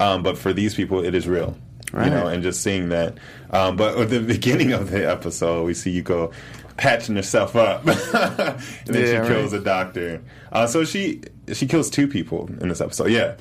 [0.00, 1.56] um, but for these people, it is real,
[1.92, 2.26] you know.
[2.26, 3.18] And just seeing that.
[3.50, 6.32] Um, but at the beginning of the episode, we see Yuko
[6.76, 9.28] patching herself up, and then Yeah, she right.
[9.28, 10.22] kills a doctor.
[10.52, 11.22] Uh, so she
[11.52, 13.10] she kills two people in this episode.
[13.10, 13.36] Yeah,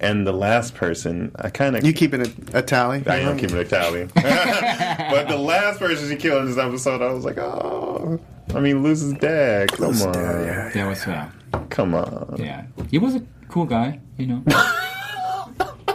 [0.00, 3.02] and the last person, I kind of You keeping a, a tally?
[3.06, 4.06] I am keeping a tally.
[4.14, 8.18] but the last person she killed in this episode, I was like, oh.
[8.54, 9.70] I mean, Luz's dad.
[9.72, 11.30] Come on, Yeah, That was uh,
[11.68, 12.34] come on.
[12.38, 12.64] yeah.
[12.90, 14.42] He was a cool guy, you know.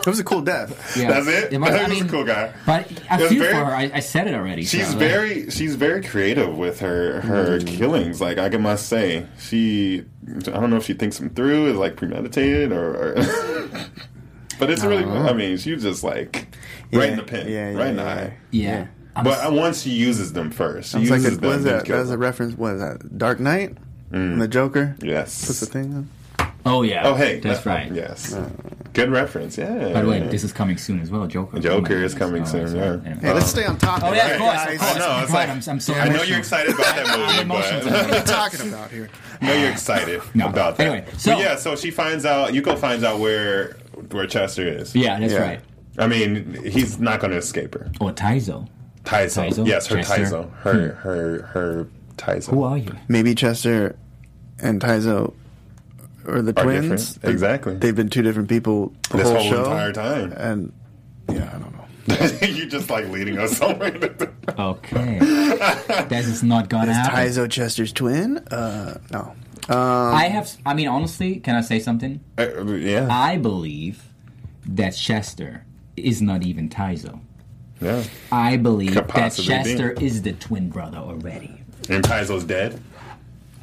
[0.05, 0.95] It was a cool death.
[0.97, 1.09] Yeah.
[1.11, 1.53] That's it.
[1.53, 2.53] It was- he I was a cool guy.
[2.65, 3.75] But I feel very- for her.
[3.75, 4.63] I, I said it already.
[4.63, 7.67] so, She's like, very she's very creative with her her Mm.
[7.67, 8.21] killings.
[8.21, 10.05] Like I must say, she
[10.47, 12.95] I don't know if she thinks them through is like premeditated or.
[12.95, 13.15] or
[14.59, 15.03] but it's really.
[15.05, 16.47] I mean, she was just like
[16.93, 18.37] right in the pin, Yeah, yeah, right in the yeah, eye.
[18.51, 18.87] Yeah.
[19.17, 21.49] I'm But s- once she uses them first, she It's like uses a, them.
[21.49, 21.85] what is that?
[21.85, 22.57] kills That's a reference.
[22.57, 23.17] What is that?
[23.17, 23.77] Dark Knight.
[24.11, 25.45] And the Joker Yes.
[25.47, 26.09] puts the thing on.
[26.65, 27.08] Oh yeah.
[27.08, 27.91] Oh hey, that's that- right.
[27.91, 28.36] Yes,
[28.93, 29.58] good reference.
[29.58, 29.91] Yeah.
[29.93, 31.28] By the way, this is coming soon as well.
[31.28, 31.60] Joker.
[31.60, 32.71] Joker Oh is coming goodness.
[32.71, 33.15] soon, Oh, yeah.
[33.15, 34.06] Hey, let's stay on topic.
[34.06, 34.80] Oh yeah, of course, of guys?
[34.80, 34.95] course.
[34.95, 37.08] I know, I'm it's sorry, like- I'm, I'm so I know you're excited about that
[37.08, 37.82] I'm movie, emotional.
[37.91, 39.10] What are you talking about here?
[39.41, 40.47] I know you're excited No.
[40.47, 40.88] about that.
[40.88, 42.51] Anyway, so- but yeah, so she finds out.
[42.51, 43.73] Yuko finds out where
[44.12, 44.95] where Chester is.
[44.95, 45.39] Yeah, that's Yeah.
[45.39, 45.62] right.
[45.97, 47.89] I mean, he's not going to escape her.
[48.01, 48.67] Or Taizo.
[49.06, 49.47] Taizo.
[49.49, 49.65] Taizo?
[49.67, 50.23] Yes, her Chester?
[50.25, 50.54] Taizo.
[50.58, 50.97] Her hmm.
[51.08, 52.49] her her Taizo.
[52.49, 52.93] Who are you?
[53.08, 53.95] Maybe Chester
[54.62, 55.34] and Taizo
[56.27, 57.13] are the Are twins.
[57.15, 57.33] different.
[57.33, 57.75] Exactly.
[57.75, 59.63] They've been two different people the This whole, whole show.
[59.65, 60.33] entire time.
[60.33, 60.73] And
[61.29, 62.45] yeah, I don't know.
[62.47, 63.91] You're just like leading us somewhere.
[64.57, 65.17] Okay.
[65.19, 67.19] that is not gonna Is happen.
[67.19, 68.38] Taizo Chester's twin?
[68.38, 69.33] Uh, no.
[69.67, 70.49] I have.
[70.65, 72.21] I mean, honestly, can I say something?
[72.38, 73.07] Uh, yeah.
[73.11, 74.03] I believe
[74.67, 75.65] that Chester
[75.97, 77.19] is not even Taizo.
[77.81, 78.03] yeah.
[78.31, 79.63] I believe that possibly be.
[79.63, 81.59] Chester is the twin brother already.
[81.89, 82.79] And Taizo's dead.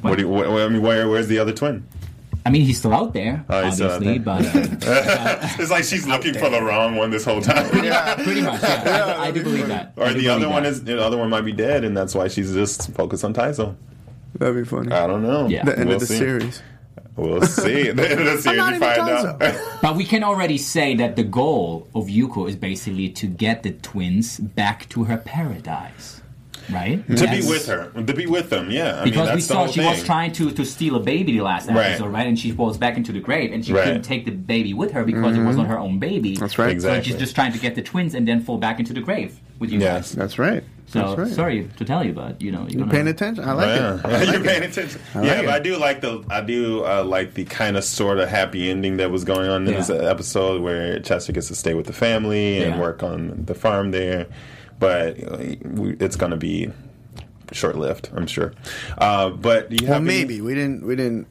[0.01, 1.87] What do you, what, I mean, where, where's the other twin?
[2.45, 4.45] I mean, he's still out there, Oh, he's still out obviously, but
[4.85, 7.69] uh, It's like she's looking for the wrong one this whole time.
[7.69, 9.93] pretty much, yeah, I, I do believe that.
[9.95, 10.69] Or the other one that.
[10.73, 13.75] is the other one might be dead, and that's why she's just focused on Taizo.
[14.37, 14.91] That'd be funny.
[14.91, 15.47] I don't know.
[15.47, 15.63] Yeah.
[15.63, 16.17] the end We'll of the see.
[16.17, 16.61] series.
[17.15, 17.89] We'll see.
[17.89, 19.39] At the end of the series, you find out.
[19.83, 23.71] But we can already say that the goal of Yuko is basically to get the
[23.71, 26.22] twins back to her paradise,
[26.71, 27.05] right?
[27.07, 28.69] to That's- be with her, to be with them.
[28.71, 29.89] Yeah, I Because mean, that's we saw whole she thing.
[29.89, 32.27] was trying to, to steal a baby the last episode, right?
[32.27, 33.83] And she falls back into the grave, and she Right.
[33.85, 36.35] couldn't take the baby with her because it was not her own baby.
[36.37, 36.81] That's right.
[36.81, 39.39] So she's just trying to get the twins and then fall back into the grave
[39.59, 40.09] with you Yes.
[40.09, 40.11] guys.
[40.15, 40.63] That's right.
[40.85, 41.27] So That's right.
[41.31, 43.43] sorry to tell you, but you know you're You gonna paying attention?
[43.45, 43.95] I like Yeah.
[43.95, 44.01] it.
[44.05, 44.43] I like You're it.
[44.45, 45.01] paying attention.
[45.15, 45.45] like yeah, it.
[45.45, 48.69] but I do like the I do uh, like the kind of sort of happy
[48.69, 49.79] ending that was going on in Yeah.
[49.79, 52.79] this episode where Chester gets to stay with the family and Yeah.
[52.81, 54.27] work on the farm there.
[54.83, 56.69] But you know, we- it's going to be
[57.51, 58.53] short lived, I'm sure.
[58.97, 60.85] Uh, but you Well, have any- maybe we didn't.
[60.85, 61.27] We didn't.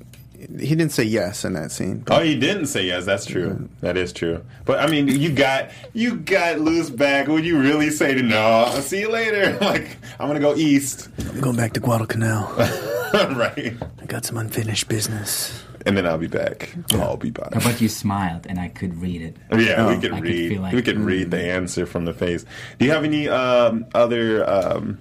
[0.59, 2.03] He didn't say yes in that scene.
[2.11, 3.05] Oh, he didn't say yes.
[3.05, 3.69] That's true.
[3.81, 4.43] That is true.
[4.65, 7.29] But I mean, you got you got Luz back.
[7.29, 8.41] Would you really say to no?
[8.41, 9.57] I'll see you later.
[9.61, 12.51] Like I'm gonna go east, I'm going back to Guadalcanal.
[13.37, 13.75] right?
[14.01, 15.62] I got some unfinished business.
[15.85, 16.75] And then I'll be back.
[16.95, 17.51] I'll be back.
[17.53, 19.37] But you smiled, and I could read it.
[19.51, 20.01] Yeah, we Oh.
[20.01, 20.49] could I read.
[20.53, 22.45] feel like- we could read the answer from the face.
[22.79, 24.99] Do you have any um, other um,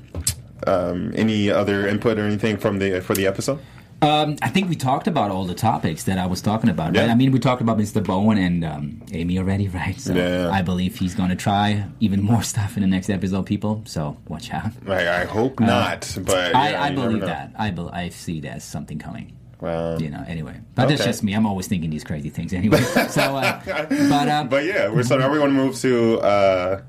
[0.68, 3.60] um, any other input or anything from the for the episode?
[4.04, 7.06] Um, I think we talked about all the topics that I was talking about, right?
[7.06, 7.12] Yeah.
[7.12, 8.04] I mean, we talked about Mr.
[8.04, 10.00] Bowen and um, Amy already, right?
[10.00, 10.50] So Yeah.
[10.52, 13.84] I believe he's going to try even more stuff in the next episode, people.
[13.86, 14.72] So watch out.
[14.88, 17.52] I, I hope not, but Uh, I, yeah, I you never believe that.
[17.56, 19.34] I, be, I see there's something coming.
[19.62, 20.60] Well, You know, anyway.
[20.76, 21.34] But that's just me.
[21.34, 22.82] I'm always thinking these crazy things anyway.
[23.10, 26.82] so, uh, but, uh, but yeah, we're so everyone moves to uh,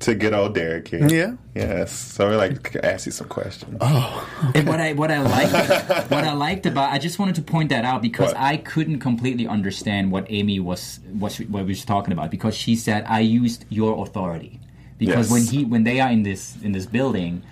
[0.00, 1.08] to good old Derek here.
[1.08, 1.32] Yeah.
[1.54, 1.90] Yes.
[1.90, 3.78] So we're like ask you some questions.
[3.80, 4.52] Oh.
[4.54, 5.52] And what I what I liked
[6.10, 8.36] what I liked about I just wanted to point that out because What?
[8.36, 12.54] I couldn't completely understand what Amy was what she, what we was talking about because
[12.54, 14.60] she said I used your authority
[14.98, 15.32] because Yes.
[15.32, 17.42] when he when they are in this in this building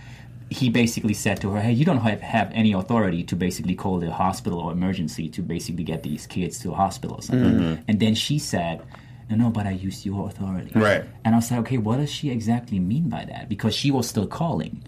[0.51, 3.99] he basically said to her hey you don't have, have any authority to basically call
[3.99, 7.83] the hospital or emergency to basically get these kids to a hospital Mm-hmm.
[7.89, 8.81] and then she said
[9.29, 11.05] no no but I used your authority Right.
[11.25, 13.49] and I was like, okay, what does she exactly mean by that?
[13.49, 14.83] Because she was still calling.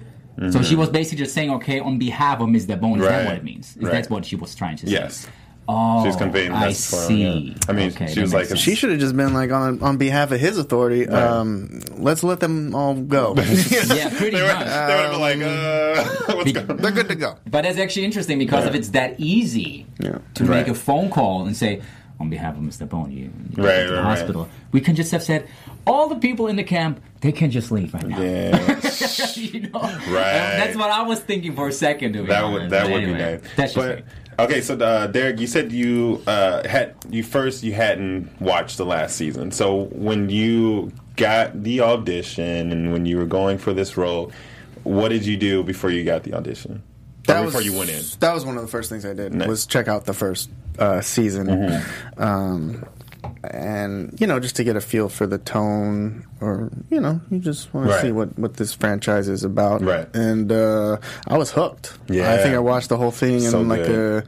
[0.52, 2.66] So she was basically just saying, okay, on behalf of Ms.
[2.68, 3.76] Debone, is that what it means?
[3.76, 3.90] Is Right.
[3.90, 4.92] That's what she was trying to say.
[4.92, 5.26] Yes.
[5.70, 7.22] Oh, She's conveying I this for him, see.
[7.24, 7.54] yeah.
[7.68, 8.60] I mean, Okay, she that was makes like, sense.
[8.60, 11.06] She should have just been like on on behalf of his authority.
[11.06, 13.34] Um, let's let them all go.
[13.36, 14.66] yeah, pretty They would, much.
[14.66, 16.04] they would have been like, uh,
[16.36, 17.36] what's going They're good to go.
[17.46, 20.18] But that's actually interesting because if it's that easy Yeah.
[20.34, 20.60] to Right.
[20.60, 21.82] make a phone call and say,
[22.18, 22.88] on behalf of Mr.
[22.88, 23.30] Bone, you, you
[23.62, 24.04] Right, go to the right, right.
[24.18, 25.46] hospital, we can just have said,
[25.86, 28.20] all the people in the camp, they can just leave right now.
[28.20, 28.80] Yeah.
[29.34, 29.80] you know?
[29.80, 30.56] Right.
[30.56, 32.14] That's what I was thinking for a second.
[32.14, 32.62] To be That honest.
[32.62, 33.50] would that But would be anyway, nice.
[33.56, 34.02] That's just but me.
[34.38, 38.84] Okay, so uh, Derek, you said you uh, had you first you hadn't watched the
[38.86, 39.50] last season.
[39.50, 44.32] So when you got the audition and when you were going for this role,
[44.84, 46.82] what did you do before you got the audition?
[47.28, 48.02] Or before you went in.
[48.20, 49.48] That was one of the first things I did Nice.
[49.48, 50.48] was check out the first
[50.78, 52.22] uh, season, Mm-hmm.
[52.22, 52.84] um,
[53.44, 57.38] and you know just to get a feel for the tone, or you know you
[57.38, 57.96] just want Right.
[57.96, 59.82] to see what what this franchise is about.
[59.82, 60.08] Right.
[60.14, 61.96] And uh, I was hooked.
[62.08, 62.32] Yeah.
[62.32, 64.24] I think I watched the whole thing in like a,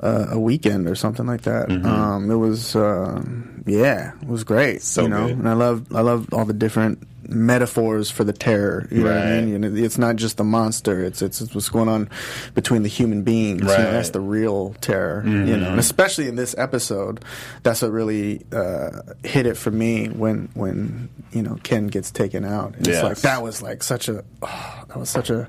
[0.00, 1.68] a a weekend or something like that.
[1.68, 1.86] Mm-hmm.
[1.86, 4.82] Um, it was um, yeah, it was great.
[4.82, 5.38] So you know, good.
[5.38, 8.88] and I love I love all the different metaphors for the terror.
[8.90, 9.64] You know what I mean?
[9.84, 11.04] It's not just the monster.
[11.04, 12.08] It's, it's it's what's going on
[12.54, 13.60] between the human beings.
[13.60, 15.22] You know, that's the real terror.
[15.26, 15.64] You know, Mm-hmm.
[15.72, 17.22] and especially in this episode,
[17.62, 22.44] that's what really uh, hit it for me when when you know Ken gets taken
[22.44, 22.74] out.
[22.76, 25.48] And It's like that was like such a oh, that was such a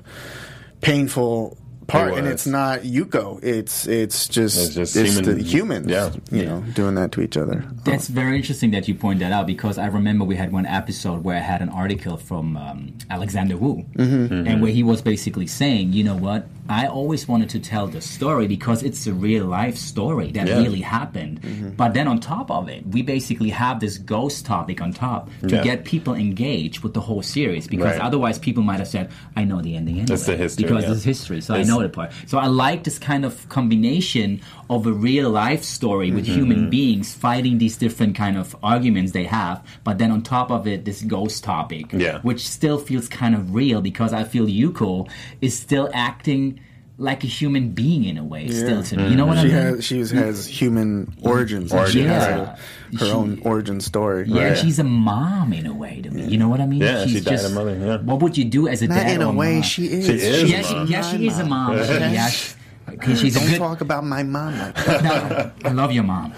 [0.80, 1.56] painful
[1.90, 3.42] part, It and it's not Yuko.
[3.42, 5.86] It's it's just It's it's, human- the humans.
[5.88, 6.10] yeah.
[6.30, 7.64] you know, doing that to each other.
[7.84, 11.24] That's very interesting that you point that out because I remember we had one episode
[11.24, 15.92] where I had an article from um, Alexander Woo, and where he was basically saying,
[15.92, 19.76] you know what, I always wanted to tell the story because it's a real life
[19.76, 20.58] story that Yeah.
[20.62, 21.40] really happened.
[21.76, 25.56] But then on top of it, we basically have this ghost topic on top to
[25.56, 25.64] Yeah.
[25.64, 28.00] get people engaged with the whole series because Right.
[28.00, 30.14] otherwise people might have said, I know the ending anyway.
[30.14, 30.92] It's the history, Because yeah.
[30.92, 32.12] it's history, so I know the part.
[32.26, 36.34] So I like this kind of combination of a real life story with Mm-hmm.
[36.38, 40.68] human beings fighting these different kind of arguments they have, but then on top of
[40.68, 42.20] it, this ghost topic, Yeah.
[42.22, 45.08] which still feels kind of real because I feel Yuko
[45.40, 46.59] is still acting
[47.00, 49.04] like a human being in a way, still to me.
[49.04, 49.16] You mm.
[49.16, 49.52] know what I mean?
[49.52, 51.72] has she has human origins.
[51.72, 52.36] and She Origins, has yeah.
[52.44, 52.56] her,
[52.98, 54.26] her She- own origin story.
[54.28, 54.58] yeah, Right.
[54.58, 56.26] she's a mom in a way to me.
[56.26, 56.82] You know what I mean?
[56.82, 57.96] Yeah, she's she died a mother, yeah.
[57.96, 59.14] What would you do as a Not dad?
[59.16, 59.62] in a or way, mom?
[59.62, 60.04] she is.
[60.06, 60.86] She is Yeah, a she, mom.
[60.88, 61.76] yeah, she is a mom.
[61.78, 62.54] yeah, she-
[62.90, 63.58] okay, she's a Don't good.
[63.58, 65.02] talk about my mom like that.
[65.02, 66.34] No, I love your mom.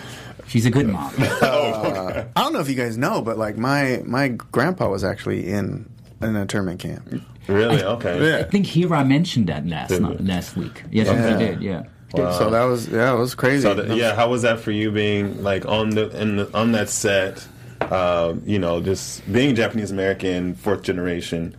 [0.47, 1.13] She's a good mom.
[1.43, 5.49] Oh, I don't know if you guys know, but like my my grandpa was actually
[5.49, 5.89] in
[6.23, 7.23] an internment camp.
[7.49, 7.83] Really?
[7.83, 8.39] Okay.
[8.41, 10.83] I think Hira mentioned that last Did night, last week.
[10.91, 11.39] Yes, Yeah.
[11.39, 11.63] he did.
[11.63, 11.83] Yeah.
[12.15, 13.63] So that was yeah, it was crazy.
[13.63, 16.73] So the, yeah, how was that for you being like on the in the, on
[16.73, 17.47] that set?
[17.81, 21.57] Uh, you know, just being Japanese American, fourth generation.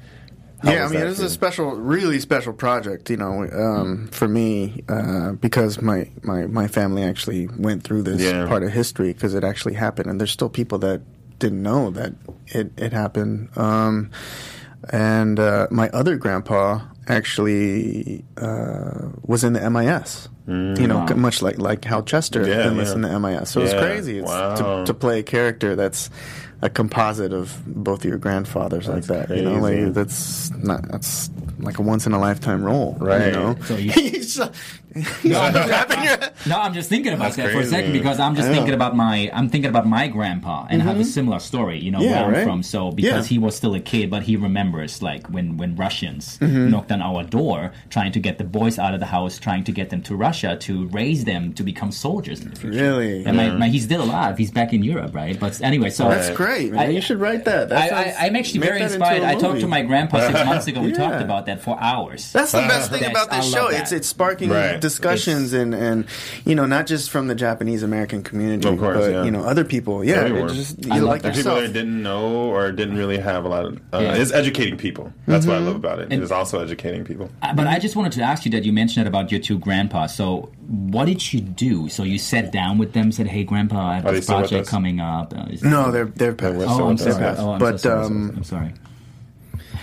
[0.62, 1.30] How yeah, I was mean, that it was for a you?
[1.34, 7.04] special, really special project, you know, um, for me uh, because my, my my family
[7.04, 8.47] actually went through this Yeah.
[8.47, 11.02] part of history because it actually happened, and there's still people that
[11.44, 12.14] didn't know that
[12.48, 13.50] it it happened.
[13.58, 14.10] Um,
[14.92, 20.30] and uh, my other grandpa actually uh, was in the MIS.
[20.46, 22.48] You know, c- much like like Hal Chester Mm.
[22.48, 23.16] Yeah, enlisted yeah.
[23.16, 23.50] in the MIS.
[23.50, 24.56] So it's Yeah, crazy it's wow.
[24.56, 26.10] to, to play a character that's
[26.62, 29.30] a composite of both of your grandfathers like that.
[29.30, 31.30] You know, like that's not that's
[31.60, 33.28] like a once in a lifetime role, Right.
[33.28, 33.92] You know, So you-
[34.96, 35.32] He's just- he's
[35.70, 38.74] tapping No, I'm just thinking about That's that for a second because I'm just thinking
[38.74, 42.10] about my I'm thinking about my grandpa and have a similar story, you know, Mm-hmm.
[42.10, 42.44] Yeah, where I'm right?
[42.44, 42.64] from.
[42.64, 43.34] So because Yeah.
[43.36, 46.70] he was still a kid, but he remembers like when when Russians Mm-hmm.
[46.72, 49.72] knocked on our door, trying to get the boys out of the house, trying to
[49.72, 52.78] get them to Russia to raise them to become soldiers in the future.
[52.84, 53.26] Really?
[53.26, 54.38] And my, my, he's still alive.
[54.38, 55.40] He's back in Europe, right?
[55.40, 56.80] But anyway, so That's great, man.
[56.82, 57.70] I- you should write that.
[57.70, 59.24] that I, sounds- I, I'm actually very that into inspired.
[59.24, 60.82] a I talked to my grandpa six months ago.
[60.82, 62.32] We talked about that for hours.
[62.32, 63.64] That's the best thing That's- about this show.
[63.66, 64.80] love It's it's sparking Right.
[64.84, 66.06] Discussions and, and
[66.46, 69.24] you know not just from the Japanese American community, Of course, but yeah.
[69.24, 70.04] you know other people.
[70.04, 71.34] Yeah, just you love like that.
[71.34, 71.62] The people yourself.
[71.67, 74.15] that didn't know or didn't really have a lot of uh, Yeah.
[74.22, 75.12] it's educating people.
[75.26, 75.67] That's what I Mm-hmm.
[75.67, 76.12] love about it.
[76.12, 77.30] And- it's also educating people.
[77.41, 79.58] Uh, But I just wanted to ask you that you mentioned it about your two
[79.58, 80.15] grandpas.
[80.15, 81.89] So what did you do?
[81.89, 85.00] So you sat down with them, said, "Hey, Grandpa, I have Are this project coming
[85.00, 86.60] up." Uh, No, they're they're passed.
[86.60, 87.36] They're Oh, I'm with sorry.
[87.38, 88.06] Oh, I'm But, so sorry.
[88.06, 88.72] um, I'm sorry.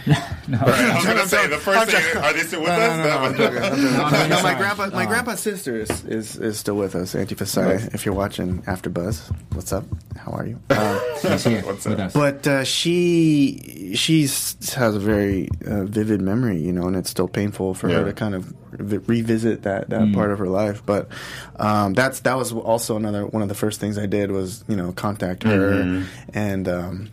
[0.06, 2.22] I was gonna say the first thing.
[2.22, 3.36] Are they still with us?
[3.38, 7.94] No, no, my grandpa, my grandpa's sister is, is, is still with us, Auntie Fasai.
[7.94, 9.84] If you're watching AfterBuzz, what's up?
[10.16, 10.58] How are you?
[10.70, 10.98] Uh,
[11.32, 12.06] He's here What's with up?
[12.06, 12.12] us.
[12.14, 17.28] but uh, she she's has a very uh, vivid memory, you know, and it's still
[17.28, 17.96] painful for Yeah.
[17.98, 20.14] her to kind of re- revisit that that Mm.
[20.14, 20.82] part of her life.
[20.86, 21.08] But
[21.56, 24.76] um, that's that was also another one of the first things I did was you
[24.76, 26.04] know contact her Mm-hmm.
[26.34, 26.68] and.
[26.68, 27.10] Um,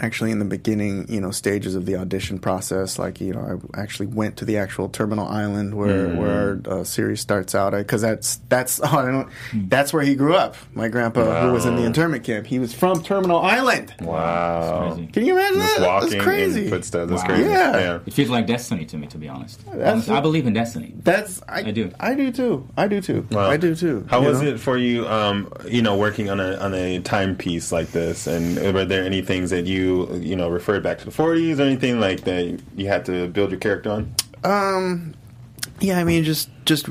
[0.00, 3.80] actually in the beginning you know stages of the audition process like you know i
[3.80, 6.16] actually went to the actual terminal island where Mm-hmm.
[6.18, 9.28] where our uh, series starts out because that's that's oh, I don't,
[9.68, 11.86] that's where he grew up my grandpa who was in the Wow.
[11.88, 14.92] internment camp he was from terminal island Wow.
[14.94, 15.06] crazy.
[15.12, 17.10] can you imagine Just that walking that's crazy in footsteps.
[17.10, 17.28] That's Wow.
[17.28, 17.50] crazy.
[17.50, 17.78] Yeah.
[17.78, 17.98] yeah.
[18.06, 19.64] It feels like destiny to me, to be honest.
[19.66, 20.92] That's- I believe in destiny.
[21.02, 21.90] that's I, I do.
[22.00, 23.50] i do too i do too Wow.
[23.50, 24.48] i do too How was know?
[24.48, 25.06] it for you?
[25.08, 29.22] Um, you know, working on a on a timepiece like this, and were there any
[29.22, 32.86] things that you you know referred back to the 40s or anything like that you
[32.88, 34.14] had to build your character on?
[34.44, 35.14] Um,
[35.80, 36.88] yeah, I mean, just just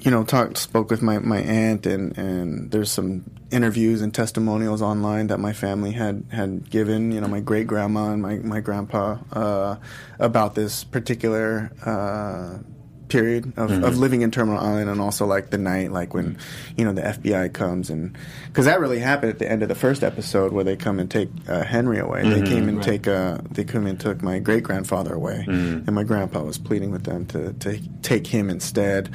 [0.00, 4.82] you know, talked spoke with my my aunt, and and there's some interviews and testimonials
[4.82, 7.12] online that my family had had given.
[7.12, 9.76] You know, my great grandma and my my grandpa uh,
[10.18, 11.72] about this particular.
[11.84, 12.62] Uh,
[13.08, 13.84] period of, Mm-hmm.
[13.84, 16.36] of living in Terminal Island, and also like the night, like when
[16.76, 18.16] you know the FBI comes and
[18.48, 21.10] because that really happened at the end of the first episode where they come and
[21.10, 22.22] take uh, Henry away.
[22.22, 22.30] Mm-hmm.
[22.44, 22.86] They came and Right.
[22.86, 25.86] take uh, they came and took my great grandfather away, Mm-hmm.
[25.86, 29.10] and my grandpa was pleading with them to to take him instead.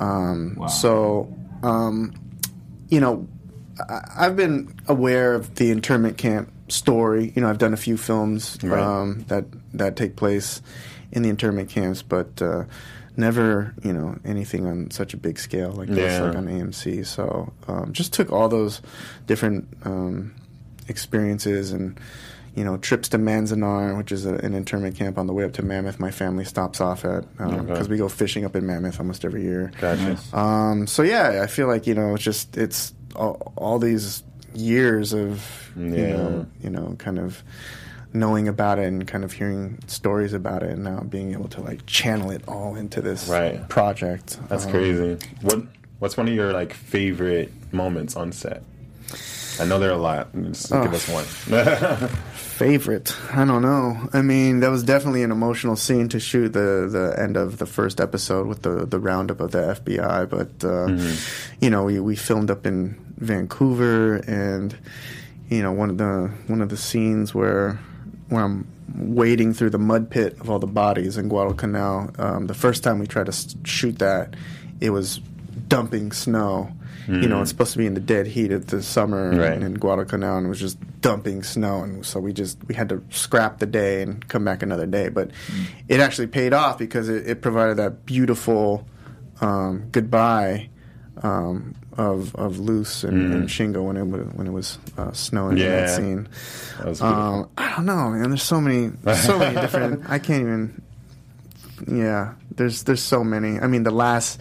[0.00, 0.66] Um, Wow.
[0.68, 1.34] So.
[1.62, 2.14] Um,
[2.88, 3.26] you know,
[3.88, 7.32] I, I've been aware of the internment camp story.
[7.34, 8.80] You know, I've done a few films Right.
[8.80, 9.44] um, that
[9.74, 10.62] that take place
[11.10, 12.64] in the internment camps, but uh,
[13.18, 16.22] never, you know, anything on such a big scale like this, Yeah.
[16.28, 17.04] like on AMC.
[17.04, 18.80] So, um, just took all those
[19.26, 20.34] different um,
[20.88, 21.98] experiences and.
[22.56, 25.52] You know, trips to Manzanar, which is a, an internment camp on the way up
[25.52, 26.00] to Mammoth.
[26.00, 27.86] My family stops off at because Okay.
[27.88, 29.70] we go fishing up in Mammoth almost every year.
[29.80, 30.18] Gotcha.
[30.36, 35.12] Um, so yeah, I feel like you know, it's just it's all, all these years
[35.12, 37.44] of you know, you know, kind of
[38.12, 41.60] knowing about it and kind of hearing stories about it, and now being able to
[41.60, 43.68] like channel it all into this Right.
[43.68, 44.38] project.
[44.48, 45.18] That's Um, crazy.
[45.42, 45.62] What
[46.00, 48.62] What's one of your like favorite moments on set?
[49.60, 50.28] I know there are a lot.
[50.52, 50.80] Just Oh.
[50.84, 51.24] give us one.
[52.34, 53.14] Favorite?
[53.32, 54.08] I don't know.
[54.12, 57.66] I mean, that was definitely an emotional scene to shoot the the end of the
[57.66, 60.24] first episode with the the roundup of the FBI.
[60.28, 60.88] But uh,
[61.60, 64.76] you know, we we filmed up in Vancouver, and
[65.48, 67.78] you know, one of the one of the scenes where
[68.28, 72.10] where I'm wading through the mud pit of all the bodies in Guadalcanal.
[72.18, 74.34] Um, the first time we tried to shoot that,
[74.80, 75.18] it was
[75.68, 76.72] dumping snow.
[77.10, 79.62] You know, it's supposed to be in the dead heat of the summer Right.
[79.62, 83.02] in Guadalcanal, and it was just dumping snow, and so we just we had to
[83.08, 85.08] scrap the day and come back another day.
[85.08, 85.30] But
[85.88, 88.86] it actually paid off because it, it provided that beautiful
[89.40, 90.68] um, goodbye
[91.22, 95.66] um, of of Luz and, and Shingo when it when it was uh, snowing in
[95.66, 96.28] that scene.
[96.78, 97.02] That was.
[97.02, 98.30] Um, I don't know, man.
[98.30, 100.08] There's so many, so many different.
[100.08, 100.82] I can't even.
[101.86, 103.58] Yeah, there's there's so many.
[103.58, 104.40] I mean, the last.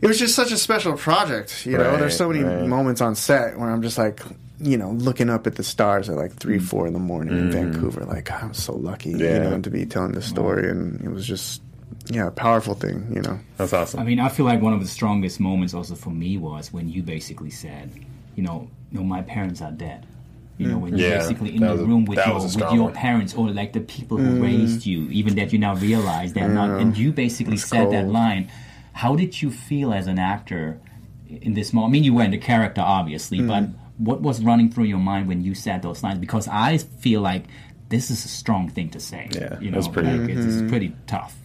[0.00, 1.90] It was just such a special project, you know.
[1.90, 2.64] Right, there's so many right.
[2.66, 4.22] moments on set where I'm just like,
[4.60, 7.50] you know, looking up at the stars at like three, four in the morning in
[7.50, 8.04] Vancouver.
[8.04, 9.10] Like, I'm so lucky.
[9.10, 9.34] Yeah.
[9.34, 11.62] you know, to be telling this story, and it was just,
[12.10, 13.38] yeah, powerful thing, you know.
[13.56, 14.00] That's awesome.
[14.00, 16.88] I mean, I feel like one of the strongest moments also for me was when
[16.88, 17.90] you basically said,
[18.34, 20.06] you know, no, my parents are dead.
[20.58, 22.92] You know, when you're basically in the was a- room with your with your one.
[22.92, 24.42] parents or like the people who mm.
[24.42, 28.50] raised you, even that you now realize they're not, and you basically said that line.
[28.92, 30.80] How did you feel as an actor
[31.28, 31.90] in this moment?
[31.90, 33.74] I mean, you were in the character, obviously, but mm.
[33.98, 36.18] what was running through your mind when you said those lines?
[36.18, 37.44] Because I feel like
[37.88, 39.28] this is a strong thing to say.
[39.30, 41.36] Yeah, you know, that's pretty- like, it's, it's pretty tough.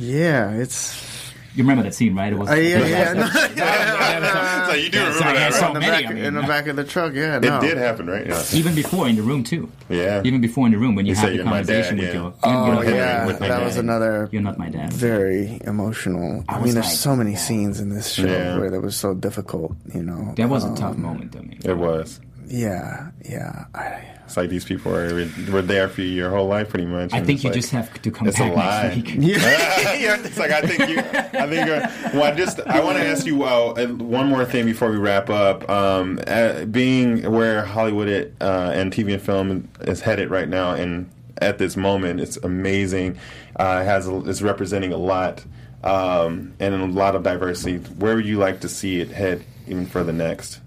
[0.00, 1.08] Yeah, it's.
[1.56, 2.32] You remember that scene, right?
[2.32, 5.68] It was Uh, yeah, yeah, no, so you do That's- remember that's that, so right?
[5.68, 6.24] in the many, back, I mean.
[6.24, 7.12] in the back of the truck.
[7.12, 7.58] Yeah, No.
[7.58, 8.24] It did happen, right?
[8.26, 8.42] Yeah.
[8.52, 9.68] even before in the room too.
[9.88, 10.22] Yeah.
[10.24, 12.20] Even before in the room when you You have the conversation dad, with yeah.
[12.20, 12.34] your.
[12.44, 13.64] Oh you're yeah, with my that dad.
[13.64, 14.92] was another You're not my dad.
[14.92, 16.44] very emotional.
[16.48, 17.38] I, I mean, was there's like, so many yeah.
[17.38, 18.56] scenes in this show Yeah.
[18.58, 19.74] where that was so difficult.
[19.92, 21.58] You know, That was a Um, tough moment to me.
[21.64, 22.20] It was.
[22.50, 23.66] Yeah, yeah.
[23.74, 25.14] I, It's like these people are
[25.50, 27.12] were there for you your whole life, pretty much.
[27.12, 28.82] I think you like- just have to come It's a back lie.
[28.94, 29.16] next week.
[29.38, 30.98] yeah, it's like I think you.
[30.98, 31.68] I think.
[31.70, 34.90] Uh, well, I just I want to ask you uh, uh, one more thing before
[34.90, 35.68] we wrap up.
[35.70, 40.74] Um, uh, being where Hollywood it, uh, and TV and film is headed right now,
[40.74, 43.16] and at this moment, it's amazing.
[43.56, 45.44] Uh, has a, it's representing a lot
[45.84, 47.78] um, and a lot of diversity.
[47.94, 50.60] Where would you like to see it head even further next?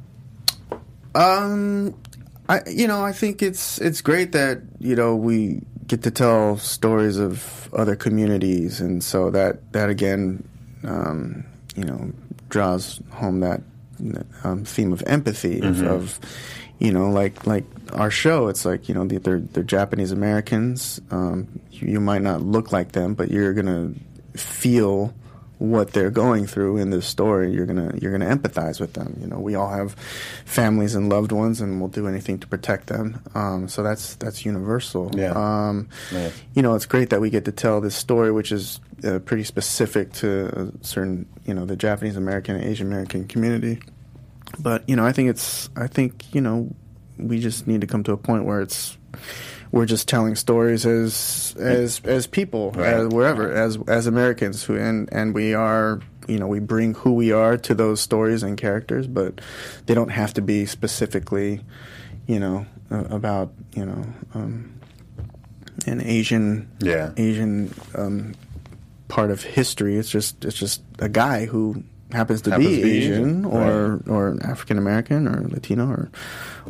[1.15, 1.95] Um,
[2.49, 6.57] I you know I think it's it's great that you know we get to tell
[6.57, 10.47] stories of other communities, and so that that again,
[10.83, 11.45] um,
[11.75, 12.11] you know,
[12.49, 13.61] draws home that
[14.43, 16.19] um, theme of empathy of, of
[16.79, 18.47] you know like like our show.
[18.47, 20.99] It's like you know they're they're Japanese Americans.
[21.11, 23.93] Um, you, you might not look like them, but you're gonna
[24.35, 25.13] feel
[25.59, 29.27] what they're going through in this story you're gonna you're gonna empathize with them you
[29.27, 29.93] know we all have
[30.45, 34.45] families and loved ones and we'll do anything to protect them um, so that's that's
[34.45, 35.31] universal Yeah.
[35.35, 36.33] um, Nice.
[36.53, 39.43] you know it's great that we get to tell this story which is uh, pretty
[39.43, 43.79] specific to a certain you know the Japanese American and Asian American community
[44.59, 46.73] but you know I think it's I think you know
[47.17, 48.97] we just need to come to a point where it's
[49.73, 52.93] we're just telling stories as as as people Right.
[52.93, 57.13] as wherever as as Americans who and and we are you know we bring who
[57.13, 59.41] we are to those stories and characters but
[59.87, 61.59] they don't have to be specifically
[62.27, 64.05] you know uh, about you know
[64.35, 64.79] um,
[65.87, 67.11] an Asian Yeah.
[67.17, 68.35] Asian um,
[69.07, 72.83] part of history it's just it's just a guy who happens to Happens be to
[72.83, 76.11] be Asian Asian, or or African American or Latino or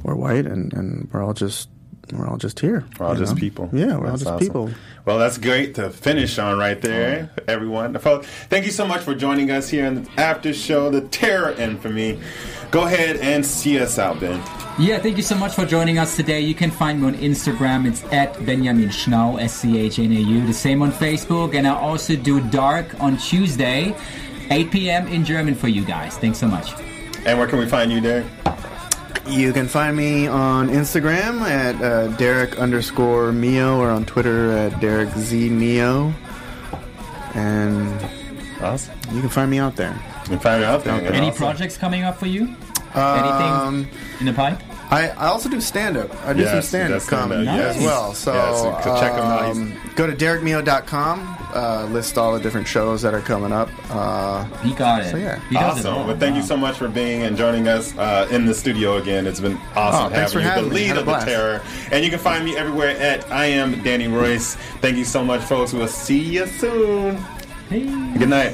[0.05, 1.67] or white and and we're all just
[2.11, 2.83] we're all just here.
[2.99, 3.39] We're all just know?
[3.39, 3.69] people.
[3.71, 4.39] Yeah, we're all just awesome.
[4.39, 4.69] people.
[5.05, 7.97] Well, that's great to finish on right there, everyone.
[7.97, 12.19] Thank you so much for joining us here in the after show, the Terror Infamy.
[12.71, 14.41] Go ahead and see us out, Ben.
[14.79, 16.39] Yeah, thank you so much for joining us today.
[16.39, 17.87] You can find me on Instagram.
[17.87, 20.47] It's at Benjamin Schnau, S C H N A U.
[20.47, 21.53] The same on Facebook.
[21.53, 23.95] And I also do Dark on Tuesday,
[24.49, 25.07] 8 p.m.
[25.07, 26.17] in German for you guys.
[26.17, 26.73] Thanks so much.
[27.25, 28.25] And where can we find you, Derek?
[29.28, 34.80] You can find me on Instagram at uh, Derek underscore Mio or on Twitter at
[34.82, 36.13] Derek Z Mio.
[37.34, 37.89] And
[38.61, 38.93] Awesome.
[39.11, 39.93] you can find me out there.
[40.24, 41.01] You can find me out there.
[41.13, 41.38] Any Awesome.
[41.38, 42.53] projects coming up for you?
[42.95, 44.61] Um, Anything in the pipe?
[44.91, 46.13] I, I also do stand up.
[46.26, 47.78] I do Yes, some he stand up comedy yes.
[47.78, 48.13] as well.
[48.13, 49.43] So, Yeah, so check him out.
[49.51, 53.69] um, go to derekmio.com, uh, list all the different shows that are coming up.
[53.89, 55.11] Uh, He got it.
[55.11, 55.39] So, yeah.
[55.49, 55.93] He does it Awesome.
[55.93, 56.07] all.
[56.07, 59.27] Well, thank you so much for being and joining us uh, in the studio again.
[59.27, 60.75] It's been awesome Oh, having for you, having the me.
[60.75, 61.61] lead Had a of the terror.
[61.91, 64.55] And you can find me everywhere at I am Danny Royce.
[64.81, 65.73] Thank you so much, folks.
[65.73, 67.17] We'll see you soon.
[67.69, 67.83] Hey.
[68.17, 68.53] Good night.